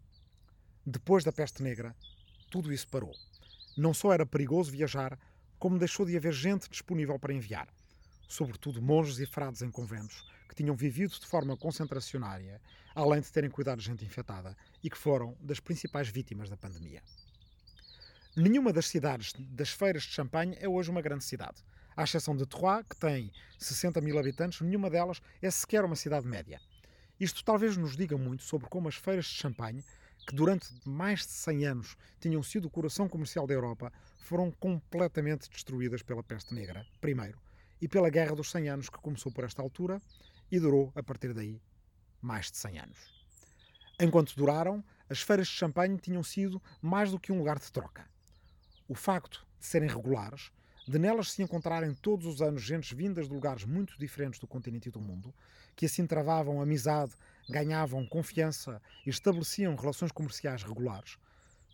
Depois 0.85 1.25
da 1.25 1.33
peste 1.33 1.63
negra, 1.63 1.95
tudo 2.51 2.73
isso 2.73 2.89
parou. 2.89 3.13
Não 3.77 3.93
só 3.93 4.13
era 4.13 4.25
perigoso 4.25 4.71
viajar, 4.71 5.19
como 5.59 5.79
deixou 5.79 6.07
de 6.07 6.17
haver 6.17 6.33
gente 6.33 6.71
disponível 6.71 7.19
para 7.19 7.33
enviar. 7.33 7.69
Sobretudo 8.29 8.83
monges 8.83 9.19
e 9.19 9.27
frades 9.27 9.63
em 9.63 9.71
conventos, 9.71 10.25
que 10.49 10.55
tinham 10.55 10.75
vivido 10.75 11.19
de 11.19 11.27
forma 11.27 11.57
concentracionária, 11.57 12.61
além 12.95 13.21
de 13.21 13.31
terem 13.31 13.51
cuidado 13.51 13.79
de 13.79 13.85
gente 13.85 14.05
infectada, 14.05 14.57
e 14.83 14.89
que 14.89 14.97
foram 14.97 15.37
das 15.41 15.61
principais 15.61 16.09
vítimas 16.09 16.49
da 16.49 16.57
pandemia. 16.57 17.03
Nenhuma 18.35 18.73
das 18.73 18.89
cidades 18.89 19.33
das 19.39 19.71
feiras 19.71 20.03
de 20.03 20.11
champanhe 20.11 20.57
é 20.61 20.69
hoje 20.69 20.91
uma 20.91 21.01
grande 21.01 21.25
cidade. 21.25 21.63
À 21.97 22.05
exceção 22.05 22.37
de 22.37 22.45
Troyes, 22.45 22.85
que 22.89 22.97
tem 22.97 23.33
60 23.59 24.01
mil 24.01 24.19
habitantes, 24.19 24.61
nenhuma 24.61 24.91
delas 24.91 25.23
é 25.41 25.51
sequer 25.51 25.85
uma 25.85 25.97
cidade 25.97 26.27
média. 26.27 26.61
Isto 27.19 27.43
talvez 27.43 27.77
nos 27.77 27.97
diga 27.97 28.19
muito 28.19 28.43
sobre 28.43 28.69
como 28.69 28.89
as 28.89 28.97
feiras 28.97 29.25
de 29.25 29.35
champanhe 29.35 29.83
que 30.27 30.35
durante 30.35 30.69
mais 30.85 31.21
de 31.21 31.33
100 31.33 31.67
anos 31.67 31.97
tinham 32.21 32.43
sido 32.43 32.67
o 32.67 32.71
coração 32.71 33.09
comercial 33.09 33.47
da 33.47 33.55
Europa, 33.55 33.93
foram 34.19 34.51
completamente 34.51 35.49
destruídas 35.49 36.03
pela 36.03 36.23
peste 36.23 36.53
negra, 36.53 36.85
primeiro, 37.01 37.41
e 37.81 37.87
pela 37.87 38.11
Guerra 38.11 38.35
dos 38.35 38.51
100 38.51 38.69
Anos, 38.69 38.91
que 38.91 38.99
começou 38.99 39.31
por 39.31 39.45
esta 39.45 39.63
altura 39.63 40.03
e 40.51 40.59
durou, 40.59 40.93
a 40.97 41.03
partir 41.03 41.33
daí, 41.33 41.63
mais 42.21 42.51
de 42.51 42.57
100 42.57 42.79
anos. 42.81 42.99
Enquanto 44.01 44.35
duraram, 44.35 44.85
as 45.09 45.23
feiras 45.23 45.47
de 45.47 45.55
champanhe 45.55 45.97
tinham 45.97 46.23
sido 46.25 46.61
mais 46.83 47.13
do 47.13 47.21
que 47.21 47.31
um 47.31 47.39
lugar 47.39 47.59
de 47.59 47.71
troca. 47.71 48.05
O 48.89 48.95
facto 48.95 49.47
de 49.61 49.67
serem 49.67 49.89
regulares, 49.89 50.51
de 50.87 50.99
nelas 50.99 51.33
se 51.33 51.43
encontrarem 51.43 51.93
todos 51.95 52.27
os 52.27 52.41
anos 52.41 52.63
gentes 52.63 52.97
vindas 52.97 53.27
de 53.27 53.35
lugares 53.35 53.65
muito 53.65 53.99
diferentes 53.99 54.39
do 54.39 54.47
continente 54.47 54.89
e 54.89 54.93
do 54.93 55.01
mundo, 55.01 55.35
que 55.75 55.87
assim 55.87 56.07
travavam 56.07 56.61
amizade 56.61 57.13
ganhavam 57.49 58.07
confiança 58.07 58.81
e 59.05 59.11
estabeleciam 59.11 59.75
relações 59.75 60.13
comerciais 60.13 60.63
regulares, 60.63 61.19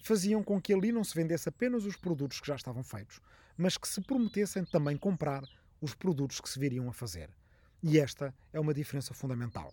faziam 0.02 0.42
com 0.42 0.60
que 0.60 0.72
ali 0.72 0.92
não 0.92 1.04
se 1.04 1.14
vendesse 1.14 1.48
apenas 1.48 1.84
os 1.84 1.96
produtos 1.96 2.40
que 2.40 2.46
já 2.46 2.56
estavam 2.56 2.82
feitos, 2.82 3.20
mas 3.56 3.76
que 3.76 3.88
se 3.88 4.00
prometessem 4.00 4.64
também 4.64 4.96
comprar 4.96 5.44
os 5.80 5.94
produtos 5.94 6.40
que 6.40 6.48
se 6.48 6.58
viriam 6.58 6.88
a 6.88 6.92
fazer. 6.92 7.30
E 7.82 7.98
esta 7.98 8.34
é 8.52 8.60
uma 8.60 8.74
diferença 8.74 9.12
fundamental. 9.14 9.72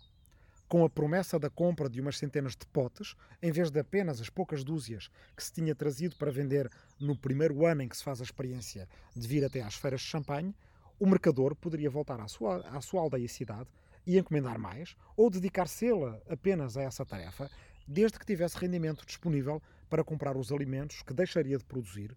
Com 0.70 0.86
a 0.86 0.90
promessa 0.90 1.40
da 1.40 1.50
compra 1.50 1.90
de 1.90 2.00
umas 2.00 2.20
centenas 2.20 2.56
de 2.56 2.64
potes, 2.68 3.16
em 3.42 3.52
vez 3.52 3.72
de 3.72 3.80
apenas 3.80 4.22
as 4.22 4.30
poucas 4.30 4.64
dúzias 4.64 5.10
que 5.36 5.44
se 5.44 5.52
tinha 5.52 5.74
trazido 5.74 6.16
para 6.16 6.32
vender 6.32 6.70
no 7.00 7.18
primeiro 7.18 7.66
ano 7.66 7.82
em 7.82 7.90
que 7.90 7.98
se 7.98 8.04
faz 8.04 8.22
a 8.22 8.24
experiência 8.24 8.88
de 9.16 9.28
vir 9.28 9.44
até 9.44 9.64
às 9.64 9.74
feiras 9.74 10.02
de 10.02 10.06
champanhe, 10.06 10.56
o 11.00 11.08
mercador 11.08 11.56
poderia 11.56 11.90
voltar 11.90 12.22
à 12.22 12.28
sua, 12.28 12.58
à 12.68 12.80
sua 12.82 13.02
aldeia 13.02 13.26
e 13.26 13.28
cidade 13.28 13.68
e 14.06 14.20
encomendar 14.20 14.60
mais, 14.60 14.96
ou 15.18 15.32
dedicar-se 15.32 15.88
apenas 16.30 16.78
a 16.78 16.84
essa 16.84 17.04
tarefa, 17.04 17.50
desde 17.88 18.20
que 18.20 18.26
tivesse 18.26 18.58
rendimento 18.58 19.04
disponível 19.08 19.60
para 19.90 20.04
comprar 20.04 20.38
os 20.38 20.52
alimentos 20.52 21.02
que 21.02 21.16
deixaria 21.16 21.58
de 21.58 21.66
produzir, 21.66 22.16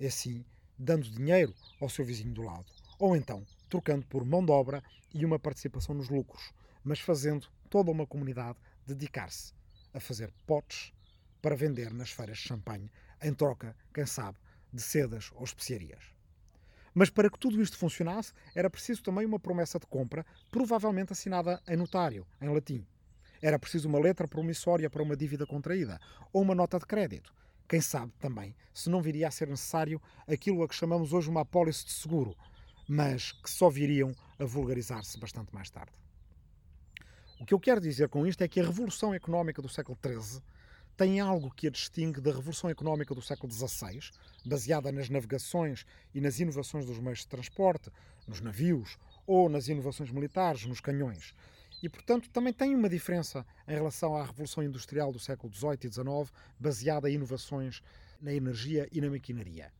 assim 0.00 0.42
dando 0.78 1.10
dinheiro 1.10 1.54
ao 1.78 1.90
seu 1.90 2.06
vizinho 2.06 2.32
do 2.32 2.42
lado, 2.42 2.64
ou 2.98 3.14
então 3.14 3.44
trocando 3.68 4.06
por 4.06 4.24
mão 4.24 4.42
de 4.42 4.50
obra 4.50 4.82
e 5.12 5.26
uma 5.26 5.38
participação 5.38 5.94
nos 5.94 6.08
lucros, 6.08 6.52
mas 6.82 6.98
fazendo 6.98 7.46
toda 7.72 7.90
uma 7.90 8.06
comunidade 8.06 8.58
dedicar-se 8.86 9.54
a 9.94 9.98
fazer 9.98 10.30
potes 10.46 10.92
para 11.40 11.56
vender 11.56 11.90
nas 11.90 12.10
feiras 12.10 12.36
de 12.36 12.44
champanhe, 12.44 12.92
em 13.22 13.32
troca, 13.32 13.74
quem 13.94 14.04
sabe, 14.04 14.36
de 14.70 14.82
sedas 14.82 15.30
ou 15.32 15.42
especiarias. 15.42 16.04
Mas 16.92 17.08
para 17.08 17.30
que 17.30 17.38
tudo 17.38 17.62
isto 17.62 17.78
funcionasse, 17.78 18.34
era 18.54 18.68
preciso 18.68 19.02
também 19.02 19.24
uma 19.24 19.40
promessa 19.40 19.78
de 19.78 19.86
compra, 19.86 20.26
provavelmente 20.50 21.14
assinada 21.14 21.62
em 21.66 21.74
notário, 21.74 22.26
em 22.42 22.50
latim. 22.50 22.86
Era 23.40 23.58
preciso 23.58 23.88
uma 23.88 23.98
letra 23.98 24.28
promissória 24.28 24.90
para 24.90 25.02
uma 25.02 25.16
dívida 25.16 25.46
contraída, 25.46 25.98
ou 26.30 26.42
uma 26.42 26.54
nota 26.54 26.78
de 26.78 26.84
crédito. 26.84 27.32
Quem 27.66 27.80
sabe 27.80 28.12
também 28.20 28.54
se 28.74 28.90
não 28.90 29.00
viria 29.00 29.28
a 29.28 29.30
ser 29.30 29.48
necessário 29.48 29.98
aquilo 30.28 30.62
a 30.62 30.68
que 30.68 30.74
chamamos 30.74 31.14
hoje 31.14 31.30
uma 31.30 31.40
apólice 31.40 31.86
de 31.86 31.92
seguro, 31.92 32.36
mas 32.86 33.32
que 33.32 33.48
só 33.48 33.70
viriam 33.70 34.14
a 34.38 34.44
vulgarizar-se 34.44 35.18
bastante 35.18 35.54
mais 35.54 35.70
tarde. 35.70 36.02
O 37.42 37.44
que 37.44 37.52
eu 37.52 37.58
quero 37.58 37.80
dizer 37.80 38.08
com 38.08 38.24
isto 38.24 38.40
é 38.42 38.46
que 38.46 38.60
a 38.60 38.64
revolução 38.64 39.12
económica 39.12 39.60
do 39.60 39.68
século 39.68 39.98
XIII 40.00 40.40
tem 40.96 41.18
algo 41.18 41.50
que 41.50 41.66
a 41.66 41.70
distingue 41.70 42.20
da 42.20 42.30
Revolução 42.30 42.70
Económica 42.70 43.16
do 43.16 43.20
século 43.20 43.52
XVI, 43.52 43.98
baseada 44.44 44.92
nas 44.92 45.08
navegações 45.08 45.84
e 46.14 46.20
nas 46.20 46.38
inovações 46.38 46.86
dos 46.86 47.00
meios 47.00 47.18
de 47.18 47.26
transporte, 47.26 47.90
nos 48.28 48.40
navios, 48.40 48.96
ou 49.26 49.48
nas 49.48 49.66
inovações 49.66 50.12
militares, 50.12 50.64
nos 50.66 50.78
canhões. 50.78 51.34
E, 51.82 51.88
portanto, 51.88 52.30
também 52.30 52.52
tem 52.52 52.76
uma 52.76 52.88
diferença 52.88 53.44
em 53.66 53.74
relação 53.74 54.16
à 54.16 54.24
Revolução 54.24 54.62
Industrial 54.62 55.10
do 55.10 55.18
século 55.18 55.52
XVIII 55.52 55.78
e 55.82 55.92
XIX, 55.92 56.32
baseada 56.60 57.10
em 57.10 57.14
inovações 57.14 57.82
na 58.20 58.32
energia 58.32 58.88
e 58.92 59.00
na 59.00 59.10
maquinaria. 59.10 59.72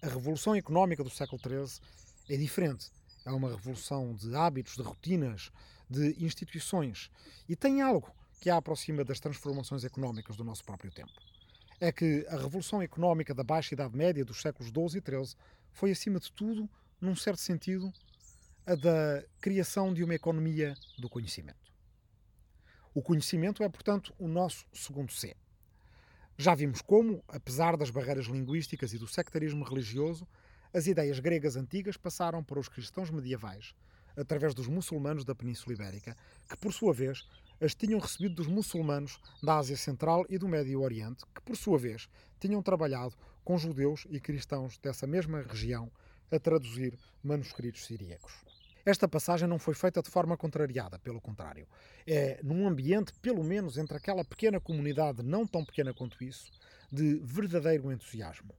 A 0.00 0.06
revolução 0.06 0.54
económica 0.54 1.02
do 1.02 1.10
século 1.10 1.42
XIII 1.42 1.80
é 2.28 2.36
diferente. 2.36 2.92
É 3.24 3.32
uma 3.32 3.50
revolução 3.50 4.14
de 4.14 4.36
hábitos, 4.36 4.76
de 4.76 4.82
rotinas, 4.82 5.50
de 5.88 6.16
instituições. 6.24 7.10
E 7.48 7.56
tem 7.56 7.80
algo 7.80 8.10
que 8.40 8.50
a 8.50 8.56
aproxima 8.56 9.04
das 9.04 9.20
transformações 9.20 9.84
económicas 9.84 10.36
do 10.36 10.44
nosso 10.44 10.64
próprio 10.64 10.90
tempo. 10.90 11.12
É 11.80 11.92
que 11.92 12.26
a 12.28 12.36
revolução 12.36 12.82
económica 12.82 13.34
da 13.34 13.42
Baixa 13.42 13.74
Idade 13.74 13.96
Média 13.96 14.24
dos 14.24 14.40
séculos 14.40 14.70
XII 14.70 15.00
e 15.00 15.10
XIII 15.10 15.36
foi, 15.72 15.90
acima 15.90 16.18
de 16.18 16.32
tudo, 16.32 16.68
num 17.00 17.14
certo 17.14 17.40
sentido, 17.40 17.92
a 18.66 18.74
da 18.74 19.24
criação 19.40 19.92
de 19.92 20.02
uma 20.02 20.14
economia 20.14 20.74
do 20.98 21.08
conhecimento. 21.08 21.72
O 22.94 23.02
conhecimento 23.02 23.62
é, 23.62 23.68
portanto, 23.68 24.14
o 24.18 24.26
nosso 24.26 24.66
segundo 24.72 25.12
C. 25.12 25.36
Já 26.38 26.54
vimos 26.54 26.80
como, 26.82 27.22
apesar 27.28 27.76
das 27.76 27.90
barreiras 27.90 28.26
linguísticas 28.26 28.92
e 28.92 28.98
do 28.98 29.06
sectarismo 29.06 29.64
religioso, 29.64 30.26
as 30.72 30.86
ideias 30.86 31.18
gregas 31.18 31.56
antigas 31.56 31.96
passaram 31.96 32.42
para 32.42 32.58
os 32.58 32.68
cristãos 32.68 33.10
medievais, 33.10 33.74
através 34.16 34.54
dos 34.54 34.66
muçulmanos 34.66 35.24
da 35.24 35.34
Península 35.34 35.74
Ibérica, 35.74 36.16
que, 36.48 36.56
por 36.56 36.72
sua 36.72 36.92
vez, 36.92 37.26
as 37.60 37.74
tinham 37.74 38.00
recebido 38.00 38.34
dos 38.34 38.46
muçulmanos 38.46 39.18
da 39.42 39.58
Ásia 39.58 39.76
Central 39.76 40.24
e 40.28 40.38
do 40.38 40.48
Médio 40.48 40.80
Oriente, 40.80 41.24
que, 41.34 41.40
por 41.42 41.56
sua 41.56 41.78
vez, 41.78 42.08
tinham 42.38 42.62
trabalhado 42.62 43.14
com 43.44 43.56
judeus 43.56 44.06
e 44.10 44.20
cristãos 44.20 44.78
dessa 44.78 45.06
mesma 45.06 45.42
região 45.42 45.90
a 46.30 46.38
traduzir 46.38 46.98
manuscritos 47.22 47.86
siríacos. 47.86 48.44
Esta 48.84 49.08
passagem 49.08 49.48
não 49.48 49.58
foi 49.58 49.74
feita 49.74 50.00
de 50.00 50.08
forma 50.08 50.36
contrariada, 50.36 50.96
pelo 51.00 51.20
contrário. 51.20 51.66
É 52.06 52.38
num 52.42 52.68
ambiente, 52.68 53.12
pelo 53.20 53.42
menos 53.42 53.76
entre 53.76 53.96
aquela 53.96 54.24
pequena 54.24 54.60
comunidade, 54.60 55.24
não 55.24 55.44
tão 55.44 55.64
pequena 55.64 55.92
quanto 55.92 56.22
isso, 56.22 56.52
de 56.90 57.16
verdadeiro 57.24 57.90
entusiasmo. 57.90 58.54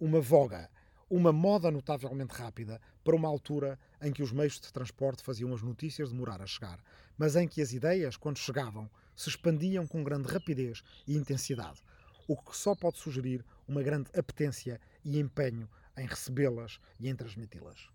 Uma 0.00 0.20
voga, 0.20 0.70
uma 1.08 1.32
moda 1.32 1.70
notavelmente 1.70 2.34
rápida 2.34 2.80
para 3.04 3.14
uma 3.14 3.28
altura 3.28 3.78
em 4.02 4.12
que 4.12 4.22
os 4.22 4.32
meios 4.32 4.58
de 4.58 4.72
transporte 4.72 5.22
faziam 5.22 5.54
as 5.54 5.62
notícias 5.62 6.10
demorar 6.10 6.42
a 6.42 6.46
chegar, 6.46 6.80
mas 7.16 7.36
em 7.36 7.46
que 7.46 7.62
as 7.62 7.72
ideias, 7.72 8.16
quando 8.16 8.38
chegavam, 8.38 8.90
se 9.14 9.28
expandiam 9.28 9.86
com 9.86 10.02
grande 10.02 10.28
rapidez 10.28 10.82
e 11.06 11.16
intensidade, 11.16 11.80
o 12.26 12.36
que 12.36 12.56
só 12.56 12.74
pode 12.74 12.98
sugerir 12.98 13.44
uma 13.68 13.82
grande 13.82 14.10
apetência 14.18 14.80
e 15.04 15.18
empenho 15.18 15.68
em 15.96 16.06
recebê-las 16.06 16.80
e 16.98 17.08
em 17.08 17.14
transmiti-las. 17.14 17.88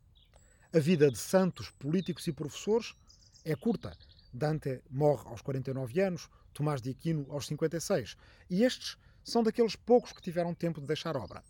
A 0.74 0.80
vida 0.80 1.12
de 1.12 1.18
santos, 1.18 1.70
políticos 1.70 2.26
e 2.28 2.32
professores 2.32 2.96
é 3.44 3.56
curta. 3.56 3.96
Dante 4.34 4.82
morre 4.90 5.28
aos 5.28 5.42
49 5.42 6.00
anos, 6.00 6.30
Tomás 6.54 6.82
de 6.82 6.92
Aquino 6.92 7.26
aos 7.30 7.48
56. 7.48 8.16
E 8.50 8.64
estes 8.64 8.98
são 9.24 9.44
daqueles 9.44 9.76
poucos 9.76 10.14
que 10.14 10.22
tiveram 10.22 10.54
tempo 10.54 10.80
de 10.80 10.88
deixar 10.88 11.18
obra. 11.18 11.44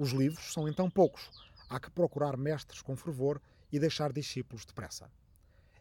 Os 0.00 0.12
livros 0.12 0.54
são 0.54 0.66
então 0.66 0.88
poucos. 0.88 1.28
Há 1.68 1.78
que 1.78 1.90
procurar 1.90 2.34
mestres 2.34 2.80
com 2.80 2.96
fervor 2.96 3.38
e 3.70 3.78
deixar 3.78 4.14
discípulos 4.14 4.64
depressa. 4.64 5.10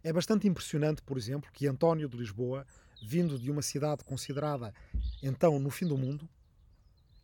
É 0.03 0.11
bastante 0.11 0.45
impressionante, 0.45 1.01
por 1.01 1.17
exemplo, 1.17 1.49
que 1.53 1.67
António 1.67 2.09
de 2.09 2.17
Lisboa, 2.17 2.67
vindo 3.01 3.39
de 3.39 3.49
uma 3.49 3.61
cidade 3.61 4.03
considerada 4.03 4.73
então 5.23 5.57
no 5.57 5.69
fim 5.69 5.87
do 5.87 5.97
mundo, 5.97 6.27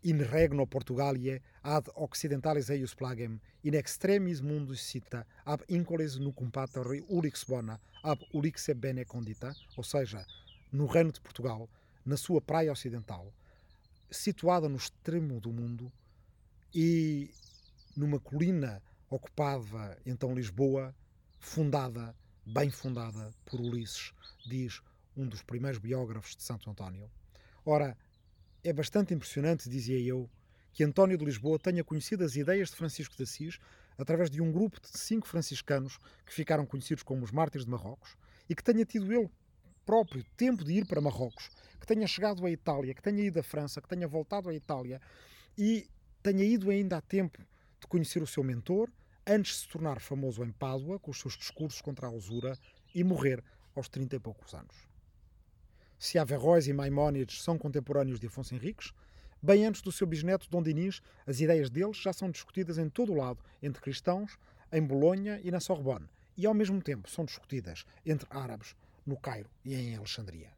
in 0.05 0.21
regno 0.23 0.65
Portugalie 0.65 1.41
ad 1.61 1.91
occidentalis 1.95 2.69
eius 2.69 2.93
plagem, 2.93 3.41
in 3.61 3.73
extremis 3.73 4.39
mundus 4.39 4.79
cita, 4.79 5.27
ab 5.43 5.65
incoles 5.67 6.15
nucum 6.15 6.49
pater 6.49 7.03
ulix 7.09 7.43
bona, 7.43 7.77
ab 8.03 8.25
ulixe 8.33 8.73
bene 8.73 9.03
condita, 9.03 9.53
ou 9.75 9.83
seja, 9.83 10.25
no 10.71 10.85
reino 10.85 11.11
de 11.11 11.19
Portugal, 11.19 11.67
na 12.05 12.15
sua 12.15 12.39
praia 12.39 12.71
ocidental, 12.71 13.33
situada 14.09 14.69
no 14.69 14.77
extremo 14.77 15.41
do 15.41 15.51
mundo 15.51 15.91
e 16.75 17.31
numa 17.95 18.19
colina 18.19 18.83
ocupada 19.09 19.97
então 20.05 20.35
Lisboa, 20.35 20.93
fundada, 21.39 22.13
bem 22.45 22.69
fundada 22.69 23.31
por 23.45 23.61
Ulisses, 23.61 24.11
diz 24.45 24.81
um 25.15 25.25
dos 25.25 25.41
primeiros 25.41 25.79
biógrafos 25.79 26.35
de 26.35 26.43
Santo 26.43 26.69
António. 26.69 27.09
Ora, 27.65 27.97
é 28.61 28.73
bastante 28.73 29.13
impressionante, 29.13 29.69
dizia 29.69 29.97
eu, 30.01 30.29
que 30.73 30.83
António 30.83 31.17
de 31.17 31.23
Lisboa 31.23 31.57
tenha 31.57 31.81
conhecido 31.81 32.25
as 32.25 32.35
ideias 32.35 32.69
de 32.69 32.75
Francisco 32.75 33.15
de 33.15 33.23
Assis 33.23 33.57
através 33.97 34.29
de 34.29 34.41
um 34.41 34.51
grupo 34.51 34.81
de 34.81 34.89
cinco 34.99 35.25
franciscanos 35.27 35.97
que 36.25 36.33
ficaram 36.33 36.65
conhecidos 36.65 37.03
como 37.03 37.23
os 37.23 37.31
Mártires 37.31 37.63
de 37.63 37.71
Marrocos 37.71 38.17
e 38.49 38.53
que 38.53 38.63
tenha 38.63 38.83
tido 38.83 39.13
ele 39.13 39.29
próprio 39.85 40.25
tempo 40.35 40.65
de 40.65 40.73
ir 40.73 40.85
para 40.85 40.99
Marrocos, 40.99 41.49
que 41.79 41.87
tenha 41.87 42.05
chegado 42.05 42.45
à 42.45 42.51
Itália, 42.51 42.93
que 42.93 43.01
tenha 43.01 43.23
ido 43.23 43.39
à 43.39 43.43
França, 43.43 43.81
que 43.81 43.87
tenha 43.87 44.07
voltado 44.07 44.49
à 44.49 44.53
Itália 44.53 44.99
e 45.57 45.87
tenha 46.31 46.43
ido 46.43 46.69
ainda 46.69 46.97
a 46.97 47.01
tempo 47.01 47.41
de 47.79 47.87
conhecer 47.87 48.21
o 48.21 48.27
seu 48.27 48.43
mentor 48.43 48.89
antes 49.27 49.53
de 49.53 49.61
se 49.61 49.67
tornar 49.69 49.99
famoso 49.99 50.43
em 50.43 50.51
Pádua 50.51 50.99
com 50.99 51.11
os 51.11 51.19
seus 51.19 51.37
discursos 51.37 51.81
contra 51.81 52.07
a 52.07 52.11
usura 52.11 52.57
e 52.93 53.03
morrer 53.03 53.43
aos 53.75 53.87
trinta 53.87 54.15
e 54.15 54.19
poucos 54.19 54.53
anos 54.53 54.95
se 55.97 56.19
Averroes 56.19 56.67
e 56.67 56.73
Maimónides 56.73 57.41
são 57.41 57.57
contemporâneos 57.57 58.19
de 58.19 58.27
Afonso 58.27 58.53
Henriques, 58.53 58.91
bem 59.41 59.65
antes 59.65 59.81
do 59.81 59.91
seu 59.91 60.05
bisneto 60.05 60.49
Dom 60.49 60.61
Dinis, 60.61 61.01
as 61.25 61.39
ideias 61.39 61.69
deles 61.69 61.97
já 61.97 62.13
são 62.13 62.29
discutidas 62.29 62.77
em 62.77 62.89
todo 62.89 63.11
o 63.11 63.15
lado, 63.15 63.43
entre 63.61 63.81
cristãos, 63.81 64.37
em 64.71 64.81
Bolonha 64.81 65.39
e 65.43 65.51
na 65.51 65.59
Sorbonne, 65.59 66.09
e 66.37 66.45
ao 66.45 66.53
mesmo 66.53 66.81
tempo 66.81 67.09
são 67.09 67.25
discutidas 67.25 67.85
entre 68.05 68.27
árabes, 68.29 68.75
no 69.05 69.17
Cairo 69.17 69.49
e 69.63 69.73
em 69.73 69.95
Alexandria. 69.95 70.54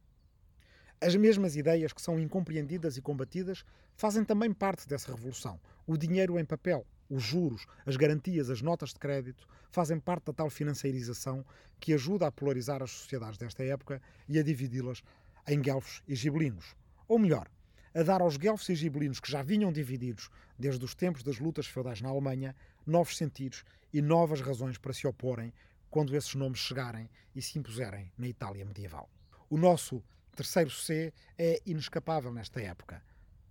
As 0.99 1.15
mesmas 1.15 1.55
ideias 1.55 1.93
que 1.93 2.01
são 2.01 2.19
incompreendidas 2.19 2.97
e 2.97 3.01
combatidas 3.03 3.63
fazem 3.95 4.25
também 4.25 4.51
parte 4.51 4.87
dessa 4.87 5.11
revolução. 5.11 5.59
O 5.85 5.95
dinheiro 5.95 6.39
em 6.39 6.45
papel, 6.45 6.87
os 7.07 7.21
juros, 7.21 7.67
as 7.85 7.95
garantias, 7.95 8.49
as 8.49 8.63
notas 8.63 8.93
de 8.93 8.99
crédito 8.99 9.47
fazem 9.69 9.99
parte 9.99 10.25
da 10.25 10.33
tal 10.33 10.49
financeirização 10.49 11.45
que 11.79 11.93
ajuda 11.93 12.25
a 12.25 12.31
polarizar 12.31 12.81
as 12.81 12.89
sociedades 12.89 13.37
desta 13.37 13.63
época 13.63 14.01
e 14.27 14.39
a 14.39 14.43
dividi-las 14.43 15.03
em 15.47 15.61
guelfos 15.61 16.01
e 16.07 16.15
gibelinos. 16.15 16.75
Ou 17.07 17.19
melhor, 17.19 17.47
a 17.93 18.01
dar 18.01 18.21
aos 18.21 18.35
guelfos 18.35 18.67
e 18.69 18.75
gibelinos 18.75 19.19
que 19.19 19.31
já 19.31 19.43
vinham 19.43 19.71
divididos 19.71 20.31
desde 20.57 20.83
os 20.83 20.95
tempos 20.95 21.21
das 21.21 21.37
lutas 21.37 21.67
feudais 21.67 22.01
na 22.01 22.09
Alemanha 22.09 22.55
novos 22.87 23.17
sentidos 23.17 23.63
e 23.93 24.01
novas 24.01 24.41
razões 24.41 24.79
para 24.79 24.93
se 24.93 25.05
oporem 25.05 25.53
quando 25.91 26.15
esses 26.15 26.33
nomes 26.33 26.59
chegarem 26.59 27.07
e 27.35 27.41
se 27.41 27.59
impuserem 27.59 28.11
na 28.17 28.27
Itália 28.27 28.65
medieval. 28.65 29.07
O 29.47 29.57
nosso 29.57 30.03
terceiro 30.37 30.69
C 30.69 31.11
é 31.35 31.59
inescapável 31.65 32.31
nesta 32.31 32.61
época. 32.61 33.01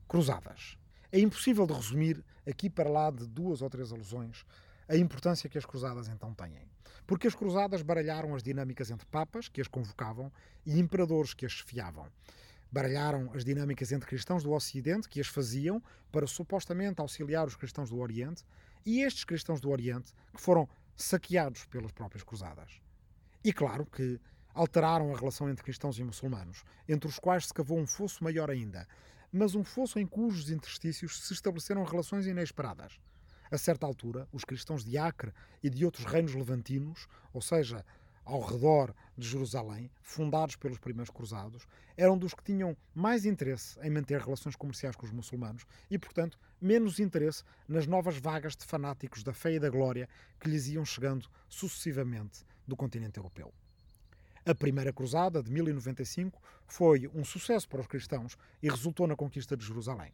Cruzadas. 0.07 0.79
É 1.11 1.19
impossível 1.19 1.67
de 1.67 1.73
resumir, 1.73 2.25
aqui 2.49 2.71
para 2.71 2.89
lá 2.89 3.11
de 3.11 3.27
duas 3.27 3.61
ou 3.61 3.69
três 3.69 3.91
alusões, 3.91 4.45
a 4.89 4.97
importância 4.97 5.51
que 5.51 5.59
as 5.59 5.67
cruzadas 5.67 6.07
então 6.09 6.33
têm. 6.33 6.71
Porque 7.05 7.27
as 7.27 7.35
cruzadas 7.35 7.83
baralharam 7.83 8.37
as 8.37 8.43
dinâmicas 8.43 8.91
entre 8.91 9.05
papas, 9.07 9.49
que 9.49 9.61
as 9.61 9.67
convocavam, 9.67 10.33
e 10.65 10.79
imperadores 10.79 11.35
que 11.35 11.45
as 11.45 11.53
chefiavam. 11.53 12.07
Baralharam 12.71 13.33
as 13.35 13.45
dinâmicas 13.45 13.91
entre 13.91 14.09
cristãos 14.09 14.45
do 14.45 14.53
Ocidente, 14.53 15.09
que 15.09 15.21
as 15.21 15.27
faziam 15.27 15.83
para 16.13 16.27
supostamente 16.27 17.01
auxiliar 17.01 17.49
os 17.49 17.57
cristãos 17.57 17.91
do 17.91 17.99
Oriente, 17.99 18.45
e 18.85 19.01
estes 19.01 19.25
cristãos 19.25 19.61
do 19.61 19.71
Oriente, 19.71 20.13
que 20.33 20.41
foram 20.41 20.69
saqueados 20.95 21.65
pelas 21.67 21.91
próprias 21.91 22.23
cruzadas. 22.23 22.81
E 23.43 23.53
claro 23.53 23.85
que 23.87 24.21
alteraram 24.57 25.15
a 25.15 25.19
relação 25.19 25.51
entre 25.51 25.63
cristãos 25.63 25.99
e 25.99 26.03
muçulmanos, 26.03 26.65
entre 26.89 27.07
os 27.07 27.19
quais 27.19 27.47
se 27.47 27.53
cavou 27.55 27.79
um 27.79 27.87
fosso 27.87 28.25
maior 28.25 28.51
ainda, 28.51 28.89
mas 29.31 29.55
um 29.55 29.63
fosso 29.63 29.99
em 29.99 30.07
cujos 30.07 30.51
interstícios 30.51 31.21
se 31.21 31.35
estabeleceram 31.35 31.85
relações 31.85 32.27
inesperadas. 32.27 32.99
A 33.51 33.59
certa 33.59 33.85
altura, 33.85 34.27
os 34.33 34.45
cristãos 34.45 34.83
de 34.83 34.97
Acre 34.97 35.31
e 35.63 35.69
de 35.69 35.85
outros 35.85 36.07
reinos 36.07 36.35
levantinos, 36.35 37.07
ou 37.35 37.43
seja, 37.43 37.85
ao 38.25 38.41
redor 38.41 38.95
de 39.17 39.29
Jerusalém, 39.29 39.91
fundados 40.03 40.57
pelos 40.57 40.79
primeiros 40.79 41.11
cruzados, 41.11 41.67
eram 41.95 42.17
dos 42.17 42.33
que 42.33 42.43
tinham 42.43 42.75
mais 42.95 43.27
interesse 43.27 43.79
em 43.83 43.91
manter 43.91 44.21
relações 44.21 44.57
comerciais 44.57 44.97
com 44.97 45.05
os 45.05 45.13
muçulmanos 45.13 45.67
e, 45.91 45.99
portanto, 45.99 46.39
menos 46.61 46.99
interesse 46.99 47.45
nas 47.69 47.87
novas 47.87 48.17
vagas 48.17 48.57
de 48.57 48.65
fanáticos 48.65 49.23
da 49.23 49.35
fé 49.35 49.53
e 49.53 49.61
da 49.61 49.69
glória 49.69 50.09
que 50.41 50.49
lhes 50.49 50.67
iam 50.67 50.85
chegando 50.85 51.29
sucessivamente 51.47 52.43
do 52.67 52.75
continente 52.75 53.19
europeu. 53.19 53.53
A 54.49 54.55
primeira 54.55 54.93
cruzada, 54.93 55.43
de 55.43 55.51
1095, 55.51 56.41
foi 56.69 57.11
um 57.13 57.25
sucesso 57.25 57.69
para 57.69 57.81
os 57.81 57.89
cristãos 57.89 58.39
e 58.63 58.71
resultou 58.71 59.05
na 59.05 59.17
conquista 59.17 59.57
de 59.57 59.67
Jerusalém. 59.67 60.13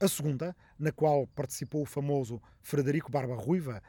A 0.00 0.08
segunda, 0.08 0.56
na 0.78 0.90
qual 0.90 1.26
participou 1.26 1.82
o 1.82 1.86
famoso 1.86 2.40
Frederico 2.62 3.12
Barba 3.12 3.34
Ruiva, 3.34 3.82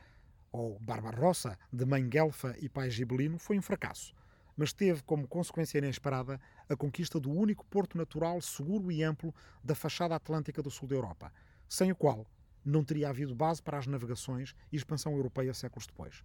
ou 0.52 0.78
Barbarossa, 0.82 1.58
de 1.72 1.86
mãe 1.86 2.10
guelfa 2.10 2.58
e 2.60 2.68
pai 2.68 2.90
gibelino, 2.90 3.40
foi 3.40 3.58
um 3.58 3.62
fracasso, 3.62 4.14
mas 4.58 4.74
teve 4.74 5.02
como 5.04 5.26
consequência 5.26 5.78
inesperada 5.78 6.42
a 6.68 6.76
conquista 6.76 7.18
do 7.18 7.32
único 7.32 7.66
porto 7.68 7.98
natural 7.98 8.42
seguro 8.42 8.92
e 8.92 9.02
amplo 9.02 9.34
da 9.64 9.74
fachada 9.74 10.14
atlântica 10.14 10.62
do 10.62 10.70
sul 10.70 10.90
da 10.90 10.96
Europa, 10.96 11.32
sem 11.70 11.90
o 11.90 11.96
qual 11.96 12.28
não 12.66 12.84
teria 12.84 13.08
havido 13.08 13.34
base 13.34 13.64
para 13.64 13.78
as 13.78 13.88
navegações 13.88 14.54
e 14.74 14.76
expansão 14.76 15.14
europeia 15.14 15.54
séculos 15.54 15.88
depois. 15.88 16.22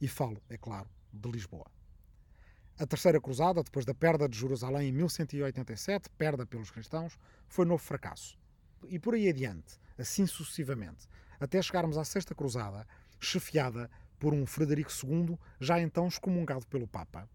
E 0.00 0.08
falo, 0.08 0.42
é 0.48 0.56
claro, 0.56 0.88
de 1.12 1.30
Lisboa. 1.30 1.66
A 2.78 2.86
terceira 2.86 3.20
cruzada, 3.20 3.62
depois 3.62 3.84
da 3.84 3.94
perda 3.94 4.28
de 4.28 4.38
Jerusalém 4.38 4.88
em 4.88 4.92
1187, 4.92 6.08
perda 6.10 6.46
pelos 6.46 6.70
cristãos, 6.70 7.18
foi 7.48 7.64
novo 7.64 7.82
fracasso 7.82 8.36
e 8.88 8.98
por 8.98 9.14
aí 9.14 9.28
adiante, 9.28 9.78
assim 9.98 10.26
sucessivamente. 10.26 11.08
até 11.38 11.60
chegarmos 11.60 11.98
à 11.98 12.04
Sexta 12.04 12.36
Cruzada, 12.36 12.86
chefiada 13.18 13.90
por 14.16 14.32
um 14.32 14.46
Frederico 14.46 14.92
II, 14.92 15.36
já 15.60 15.80
então 15.80 16.06
excomungado 16.06 16.64
pelo 16.68 16.86
Papa. 16.86 17.28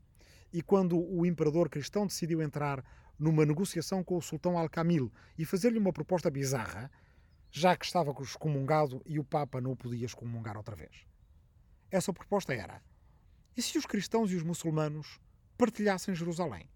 E 0.54 0.62
quando 0.62 0.98
o 0.98 1.26
imperador 1.26 1.70
cristão 1.70 2.08
decidiu 2.08 2.42
entrar 2.42 2.82
numa 3.20 3.46
negociação 3.46 4.02
com 4.06 4.16
o 4.16 4.22
sultão 4.22 4.58
Al-Kamil 4.58 5.12
e 5.38 5.44
fazer-lhe 5.44 5.78
uma 5.78 5.92
proposta 5.92 6.32
bizarra, 6.32 6.90
já 7.52 7.76
que 7.76 7.86
estava 7.86 8.16
excomungado 8.22 9.02
e 9.06 9.20
o 9.20 9.26
Papa 9.26 9.60
não 9.60 9.72
o 9.72 9.76
podia 9.76 10.06
excomungar 10.06 10.56
outra 10.56 10.76
vez. 10.76 11.06
Essa 11.92 12.14
proposta 12.14 12.54
era: 12.54 12.82
e 13.58 13.62
se 13.62 13.78
os 13.78 13.86
cristãos 13.86 14.32
e 14.32 14.36
os 14.36 14.44
muçulmanos 14.44 15.20
partilhassem 15.58 16.14
Jerusalém? 16.14 16.70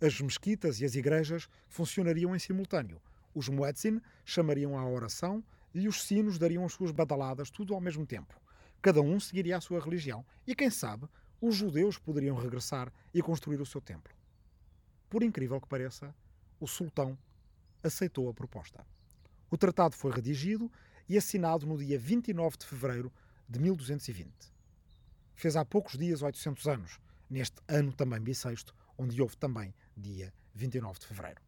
As 0.00 0.20
mesquitas 0.20 0.80
e 0.80 0.84
as 0.84 0.94
igrejas 0.94 1.48
funcionariam 1.68 2.34
em 2.34 2.38
simultâneo. 2.38 3.00
Os 3.34 3.48
muezzin 3.48 4.00
chamariam 4.24 4.76
à 4.76 4.84
oração 4.84 5.44
e 5.72 5.86
os 5.86 6.02
sinos 6.02 6.38
dariam 6.38 6.64
as 6.64 6.72
suas 6.72 6.90
badaladas, 6.90 7.50
tudo 7.50 7.74
ao 7.74 7.80
mesmo 7.80 8.04
tempo. 8.04 8.34
Cada 8.82 9.00
um 9.00 9.20
seguiria 9.20 9.56
a 9.56 9.60
sua 9.60 9.80
religião 9.80 10.24
e, 10.46 10.54
quem 10.54 10.70
sabe, 10.70 11.06
os 11.40 11.54
judeus 11.54 11.98
poderiam 11.98 12.36
regressar 12.36 12.92
e 13.14 13.22
construir 13.22 13.60
o 13.60 13.66
seu 13.66 13.80
templo. 13.80 14.12
Por 15.08 15.22
incrível 15.22 15.60
que 15.60 15.68
pareça, 15.68 16.14
o 16.58 16.66
sultão 16.66 17.16
aceitou 17.82 18.28
a 18.28 18.34
proposta. 18.34 18.84
O 19.50 19.56
tratado 19.56 19.94
foi 19.94 20.12
redigido 20.12 20.70
e 21.08 21.16
assinado 21.16 21.66
no 21.66 21.78
dia 21.78 21.98
29 21.98 22.56
de 22.58 22.66
fevereiro 22.66 23.12
de 23.48 23.58
1220. 23.58 24.30
Fez 25.34 25.56
há 25.56 25.64
poucos 25.64 25.98
dias 25.98 26.22
800 26.22 26.66
anos, 26.66 27.00
neste 27.30 27.56
ano 27.68 27.92
também 27.92 28.20
bissexto, 28.20 28.74
onde 28.98 29.22
houve 29.22 29.36
também 29.36 29.72
dia 29.96 30.34
29 30.54 30.98
de 30.98 31.06
fevereiro. 31.06 31.40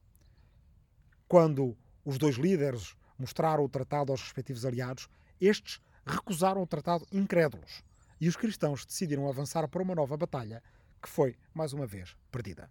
Quando 1.27 1.77
os 2.05 2.17
dois 2.17 2.37
líderes 2.37 2.95
mostraram 3.19 3.65
o 3.65 3.69
tratado 3.69 4.13
aos 4.13 4.23
respectivos 4.23 4.65
aliados, 4.65 5.09
estes 5.41 5.81
recusaram 6.07 6.63
o 6.63 6.67
tratado 6.67 7.07
incrédulos 7.13 7.83
e 8.21 8.29
os 8.29 8.37
cristãos 8.37 8.87
decidiram 8.87 9.29
avançar 9.29 9.67
para 9.69 9.83
uma 9.83 9.95
nova 9.95 10.17
batalha 10.17 10.63
que 11.03 11.09
foi, 11.09 11.37
mais 11.53 11.73
uma 11.73 11.87
vez, 11.87 12.17
perdida. 12.31 12.71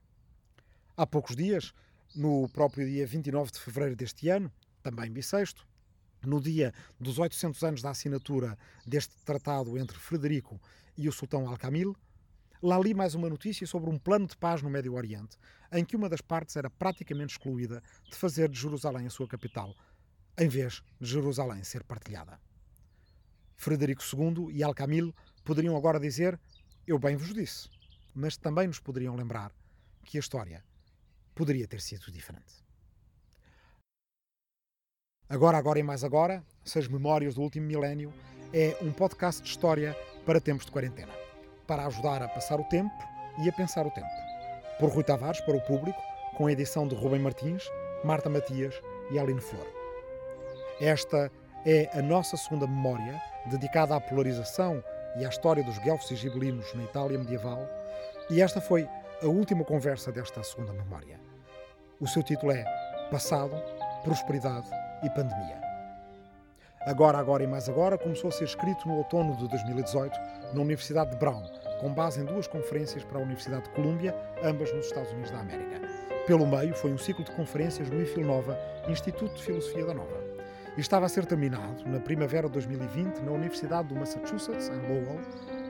Há 0.96 1.06
poucos 1.06 1.36
dias, 1.36 1.74
no 2.16 2.48
próprio 2.50 2.88
dia 2.88 3.06
29 3.06 3.52
de 3.52 3.60
fevereiro 3.60 3.96
deste 3.96 4.30
ano, 4.30 4.52
também 4.82 5.12
bissexto, 5.12 5.68
no 6.26 6.40
dia 6.40 6.74
dos 7.00 7.20
800 7.20 7.64
anos 7.64 7.82
da 7.82 7.90
assinatura 7.90 8.58
deste 8.86 9.16
tratado 9.26 9.78
entre 9.78 9.98
Frederico 9.98 10.62
e 10.98 11.10
o 11.10 11.12
sultão 11.12 11.48
Al-Kamil, 11.48 11.96
lá 12.62 12.78
li 12.80 12.94
mais 12.94 13.16
uma 13.16 13.30
notícia 13.30 13.66
sobre 13.66 13.90
um 13.90 13.98
plano 13.98 14.28
de 14.28 14.38
paz 14.38 14.62
no 14.62 14.70
Médio 14.70 14.94
Oriente, 14.94 15.38
em 15.72 15.84
que 15.84 15.96
uma 15.96 16.08
das 16.08 16.22
partes 16.22 16.56
era 16.56 16.70
praticamente 16.70 17.34
excluída 17.34 17.82
de 18.10 18.16
fazer 18.16 18.50
de 18.50 18.60
Jerusalém 18.60 19.08
a 19.08 19.10
sua 19.10 19.28
capital, 19.28 19.76
em 20.38 20.48
vez 20.48 20.84
de 21.00 21.10
Jerusalém 21.10 21.64
ser 21.64 21.84
partilhada. 21.84 22.40
Frederico 23.58 24.04
II 24.04 24.52
e 24.52 24.64
Al-Kamil 24.64 25.14
poderiam 25.44 25.76
agora 25.76 26.00
dizer: 26.00 26.40
Eu 26.86 27.00
bem 27.00 27.16
vos 27.16 27.34
disse, 27.34 27.70
mas 28.14 28.38
também 28.38 28.68
nos 28.68 28.80
poderiam 28.80 29.16
lembrar 29.16 29.52
que 30.04 30.18
a 30.18 30.20
história 30.20 30.64
poderia 31.34 31.68
ter 31.68 31.82
sido 31.82 32.12
diferente. 32.12 32.62
Agora, 35.30 35.58
agora 35.58 35.80
e 35.80 35.84
mais 35.84 36.04
agora, 36.04 36.44
Seis 36.66 36.88
Memórias 36.88 37.36
do 37.36 37.42
Último 37.42 37.66
Milénio 37.66 38.14
é 38.54 38.78
um 38.82 38.92
podcast 38.92 39.42
de 39.42 39.50
história 39.50 39.96
para 40.26 40.42
tempos 40.42 40.66
de 40.66 40.72
quarentena, 40.72 41.14
para 41.68 41.86
ajudar 41.86 42.22
a 42.22 42.28
passar 42.28 42.60
o 42.60 42.64
tempo 42.66 42.94
e 43.40 43.50
a 43.50 43.54
pensar 43.54 43.86
o 43.86 43.92
tempo. 43.92 44.10
Por 44.80 44.90
Rui 44.90 45.04
Tavares 45.04 45.42
para 45.42 45.56
o 45.56 45.62
público, 45.62 46.02
com 46.36 46.48
a 46.48 46.52
edição 46.52 46.88
de 46.88 46.96
Rubem 46.96 47.20
Martins, 47.20 47.64
Marta 48.04 48.30
Matias 48.30 48.82
e 49.12 49.20
Aline 49.20 49.42
Flor. 49.42 49.68
Esta 50.80 51.32
é 51.66 51.90
a 51.94 52.02
nossa 52.02 52.36
segunda 52.38 52.66
memória, 52.66 53.22
dedicada 53.46 53.96
à 53.96 54.02
polarização 54.02 54.84
e 55.18 55.26
à 55.26 55.30
história 55.30 55.64
dos 55.64 55.78
guelfos 55.80 56.10
e 56.12 56.16
gibelinos 56.16 56.74
na 56.74 56.84
Itália 56.84 57.20
medieval, 57.20 57.68
e 58.30 58.42
esta 58.42 58.60
foi 58.60 58.88
a 59.22 59.28
última 59.28 59.64
conversa 59.64 60.12
desta 60.12 60.42
segunda 60.44 60.74
memória. 60.74 61.20
O 62.00 62.08
seu 62.08 62.24
título 62.24 62.52
é 62.52 62.64
Passado, 63.12 63.56
Prosperidade 64.04 64.68
e 65.04 65.10
Pandemia. 65.12 65.71
Agora, 66.86 67.20
agora 67.20 67.44
e 67.44 67.48
mais 67.48 67.70
agora 67.70 67.96
começou 67.96 68.30
a 68.30 68.32
ser 68.32 68.46
escrito 68.46 68.88
no 68.88 68.98
outono 68.98 69.38
de 69.38 69.48
2018 69.48 70.18
na 70.52 70.62
Universidade 70.62 71.12
de 71.12 71.18
Brown, 71.18 71.44
com 71.80 71.94
base 71.94 72.20
em 72.20 72.26
duas 72.26 72.48
conferências 72.48 73.04
para 73.04 73.20
a 73.20 73.22
Universidade 73.22 73.66
de 73.66 73.70
Colômbia, 73.70 74.16
ambas 74.44 74.74
nos 74.74 74.88
Estados 74.88 75.12
Unidos 75.12 75.30
da 75.30 75.42
América. 75.42 75.80
Pelo 76.26 76.48
meio 76.48 76.74
foi 76.74 76.92
um 76.92 76.98
ciclo 76.98 77.24
de 77.24 77.30
conferências 77.34 77.88
no 77.88 78.02
IFIL 78.02 78.26
Nova, 78.26 78.58
Instituto 78.90 79.36
de 79.36 79.44
Filosofia 79.44 79.86
da 79.86 79.94
Nova. 79.94 80.24
E 80.76 80.82
estava 80.82 81.06
a 81.06 81.10
ser 81.10 81.24
terminado, 81.28 81.88
na 81.88 82.00
primavera 82.00 82.48
de 82.48 82.54
2020, 82.54 83.20
na 83.20 83.32
Universidade 83.32 83.90
do 83.90 83.96
Massachusetts, 83.96 84.70
em 84.70 84.82
Lowell, 84.82 85.20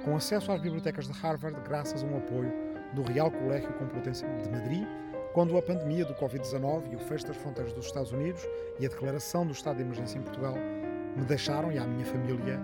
com 0.06 0.16
acesso 0.16 0.50
às 0.50 0.62
bibliotecas 0.62 1.08
de 1.08 1.14
Harvard 1.20 1.60
graças 1.68 2.04
a 2.04 2.08
um 2.08 2.20
apoio 2.20 2.54
do 2.94 3.02
Real 3.04 3.30
Colégio 3.30 3.74
Complutense 3.74 4.26
de 4.26 4.50
Madrid, 4.50 4.88
quando 5.34 5.58
a 5.58 5.62
pandemia 5.62 6.06
do 6.06 6.14
Covid-19 6.16 6.92
e 6.92 6.96
o 6.96 7.00
fecho 7.00 7.28
das 7.28 7.36
fronteiras 7.36 7.74
dos 7.74 7.86
Estados 7.86 8.14
Unidos 8.14 8.48
e 8.80 8.86
a 8.86 8.90
declaração 8.90 9.46
do 9.46 9.52
estado 9.52 9.76
de 9.78 9.82
emergência 9.82 10.18
em 10.18 10.22
Portugal 10.22 10.56
me 11.16 11.26
deixaram 11.26 11.72
e 11.72 11.78
à 11.78 11.86
minha 11.86 12.06
família 12.06 12.60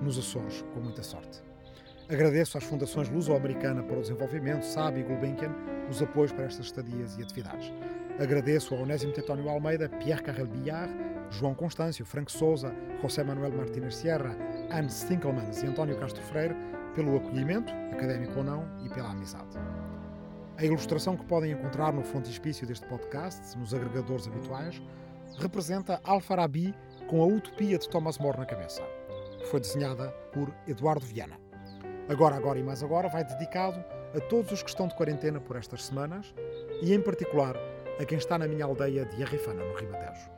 nos 0.00 0.18
Açores 0.18 0.64
com 0.74 0.80
muita 0.80 1.02
sorte. 1.02 1.42
Agradeço 2.08 2.56
às 2.56 2.64
Fundações 2.64 3.08
Luso-Americana 3.08 3.82
para 3.82 3.98
o 3.98 4.00
Desenvolvimento, 4.00 4.64
SAB 4.64 4.98
e 4.98 5.02
Gulbenkian, 5.02 5.54
os 5.90 6.00
apoios 6.00 6.32
para 6.32 6.44
estas 6.44 6.66
estadias 6.66 7.18
e 7.18 7.22
atividades. 7.22 7.72
Agradeço 8.18 8.74
a 8.74 8.78
Onésimo 8.78 9.12
Tetónio 9.12 9.48
Almeida, 9.48 9.88
Pierre 9.88 10.22
Carrel 10.22 10.46
Billard, 10.46 10.92
João 11.30 11.54
Constâncio, 11.54 12.06
Franco 12.06 12.32
Souza, 12.32 12.74
José 13.02 13.22
Manuel 13.22 13.52
Martínez 13.52 13.96
Sierra, 13.96 14.36
Anne 14.70 14.88
Stinkelmans 14.88 15.62
e 15.62 15.66
António 15.66 15.98
Castro 15.98 16.22
Freire 16.22 16.56
pelo 16.94 17.16
acolhimento, 17.16 17.72
académico 17.92 18.38
ou 18.38 18.44
não, 18.44 18.64
e 18.84 18.88
pela 18.88 19.10
amizade. 19.10 19.56
A 20.56 20.64
ilustração 20.64 21.16
que 21.16 21.24
podem 21.24 21.52
encontrar 21.52 21.92
no 21.92 22.02
frontispício 22.02 22.66
deste 22.66 22.86
podcast, 22.86 23.56
nos 23.56 23.72
agregadores 23.72 24.26
habituais, 24.26 24.82
representa 25.38 26.00
Alfarabi 26.02 26.74
com 27.08 27.22
a 27.22 27.26
utopia 27.26 27.78
de 27.78 27.88
Thomas 27.88 28.18
More 28.18 28.38
na 28.38 28.44
cabeça. 28.44 28.82
Foi 29.50 29.58
desenhada 29.58 30.10
por 30.32 30.54
Eduardo 30.66 31.06
Viana. 31.06 31.40
Agora, 32.06 32.36
agora 32.36 32.58
e 32.58 32.62
mais 32.62 32.82
agora 32.82 33.08
vai 33.08 33.24
dedicado 33.24 33.82
a 34.14 34.20
todos 34.20 34.52
os 34.52 34.62
que 34.62 34.68
estão 34.68 34.86
de 34.86 34.94
quarentena 34.94 35.40
por 35.40 35.56
estas 35.56 35.86
semanas 35.86 36.34
e, 36.82 36.92
em 36.92 37.00
particular, 37.00 37.56
a 37.98 38.04
quem 38.04 38.18
está 38.18 38.38
na 38.38 38.46
minha 38.46 38.66
aldeia 38.66 39.06
de 39.06 39.22
Arrifana, 39.22 39.64
no 39.64 39.74
Ribatejo. 39.74 40.30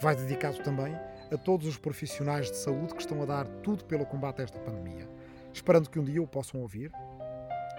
Vai 0.00 0.14
dedicado 0.14 0.58
também 0.62 0.94
a 1.32 1.36
todos 1.36 1.66
os 1.66 1.76
profissionais 1.76 2.48
de 2.48 2.56
saúde 2.56 2.94
que 2.94 3.00
estão 3.00 3.20
a 3.22 3.26
dar 3.26 3.46
tudo 3.62 3.84
pelo 3.84 4.06
combate 4.06 4.42
a 4.42 4.44
esta 4.44 4.58
pandemia, 4.60 5.08
esperando 5.52 5.90
que 5.90 5.98
um 5.98 6.04
dia 6.04 6.22
o 6.22 6.28
possam 6.28 6.60
ouvir 6.60 6.92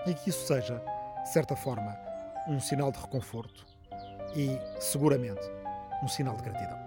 e 0.06 0.14
que 0.14 0.30
isso 0.30 0.46
seja, 0.46 0.84
de 1.24 1.30
certa 1.32 1.56
forma, 1.56 1.98
um 2.50 2.60
sinal 2.60 2.92
de 2.92 3.00
reconforto 3.00 3.66
e, 4.36 4.60
seguramente, 4.80 5.50
um 6.04 6.08
sinal 6.08 6.36
de 6.36 6.44
gratidão. 6.44 6.87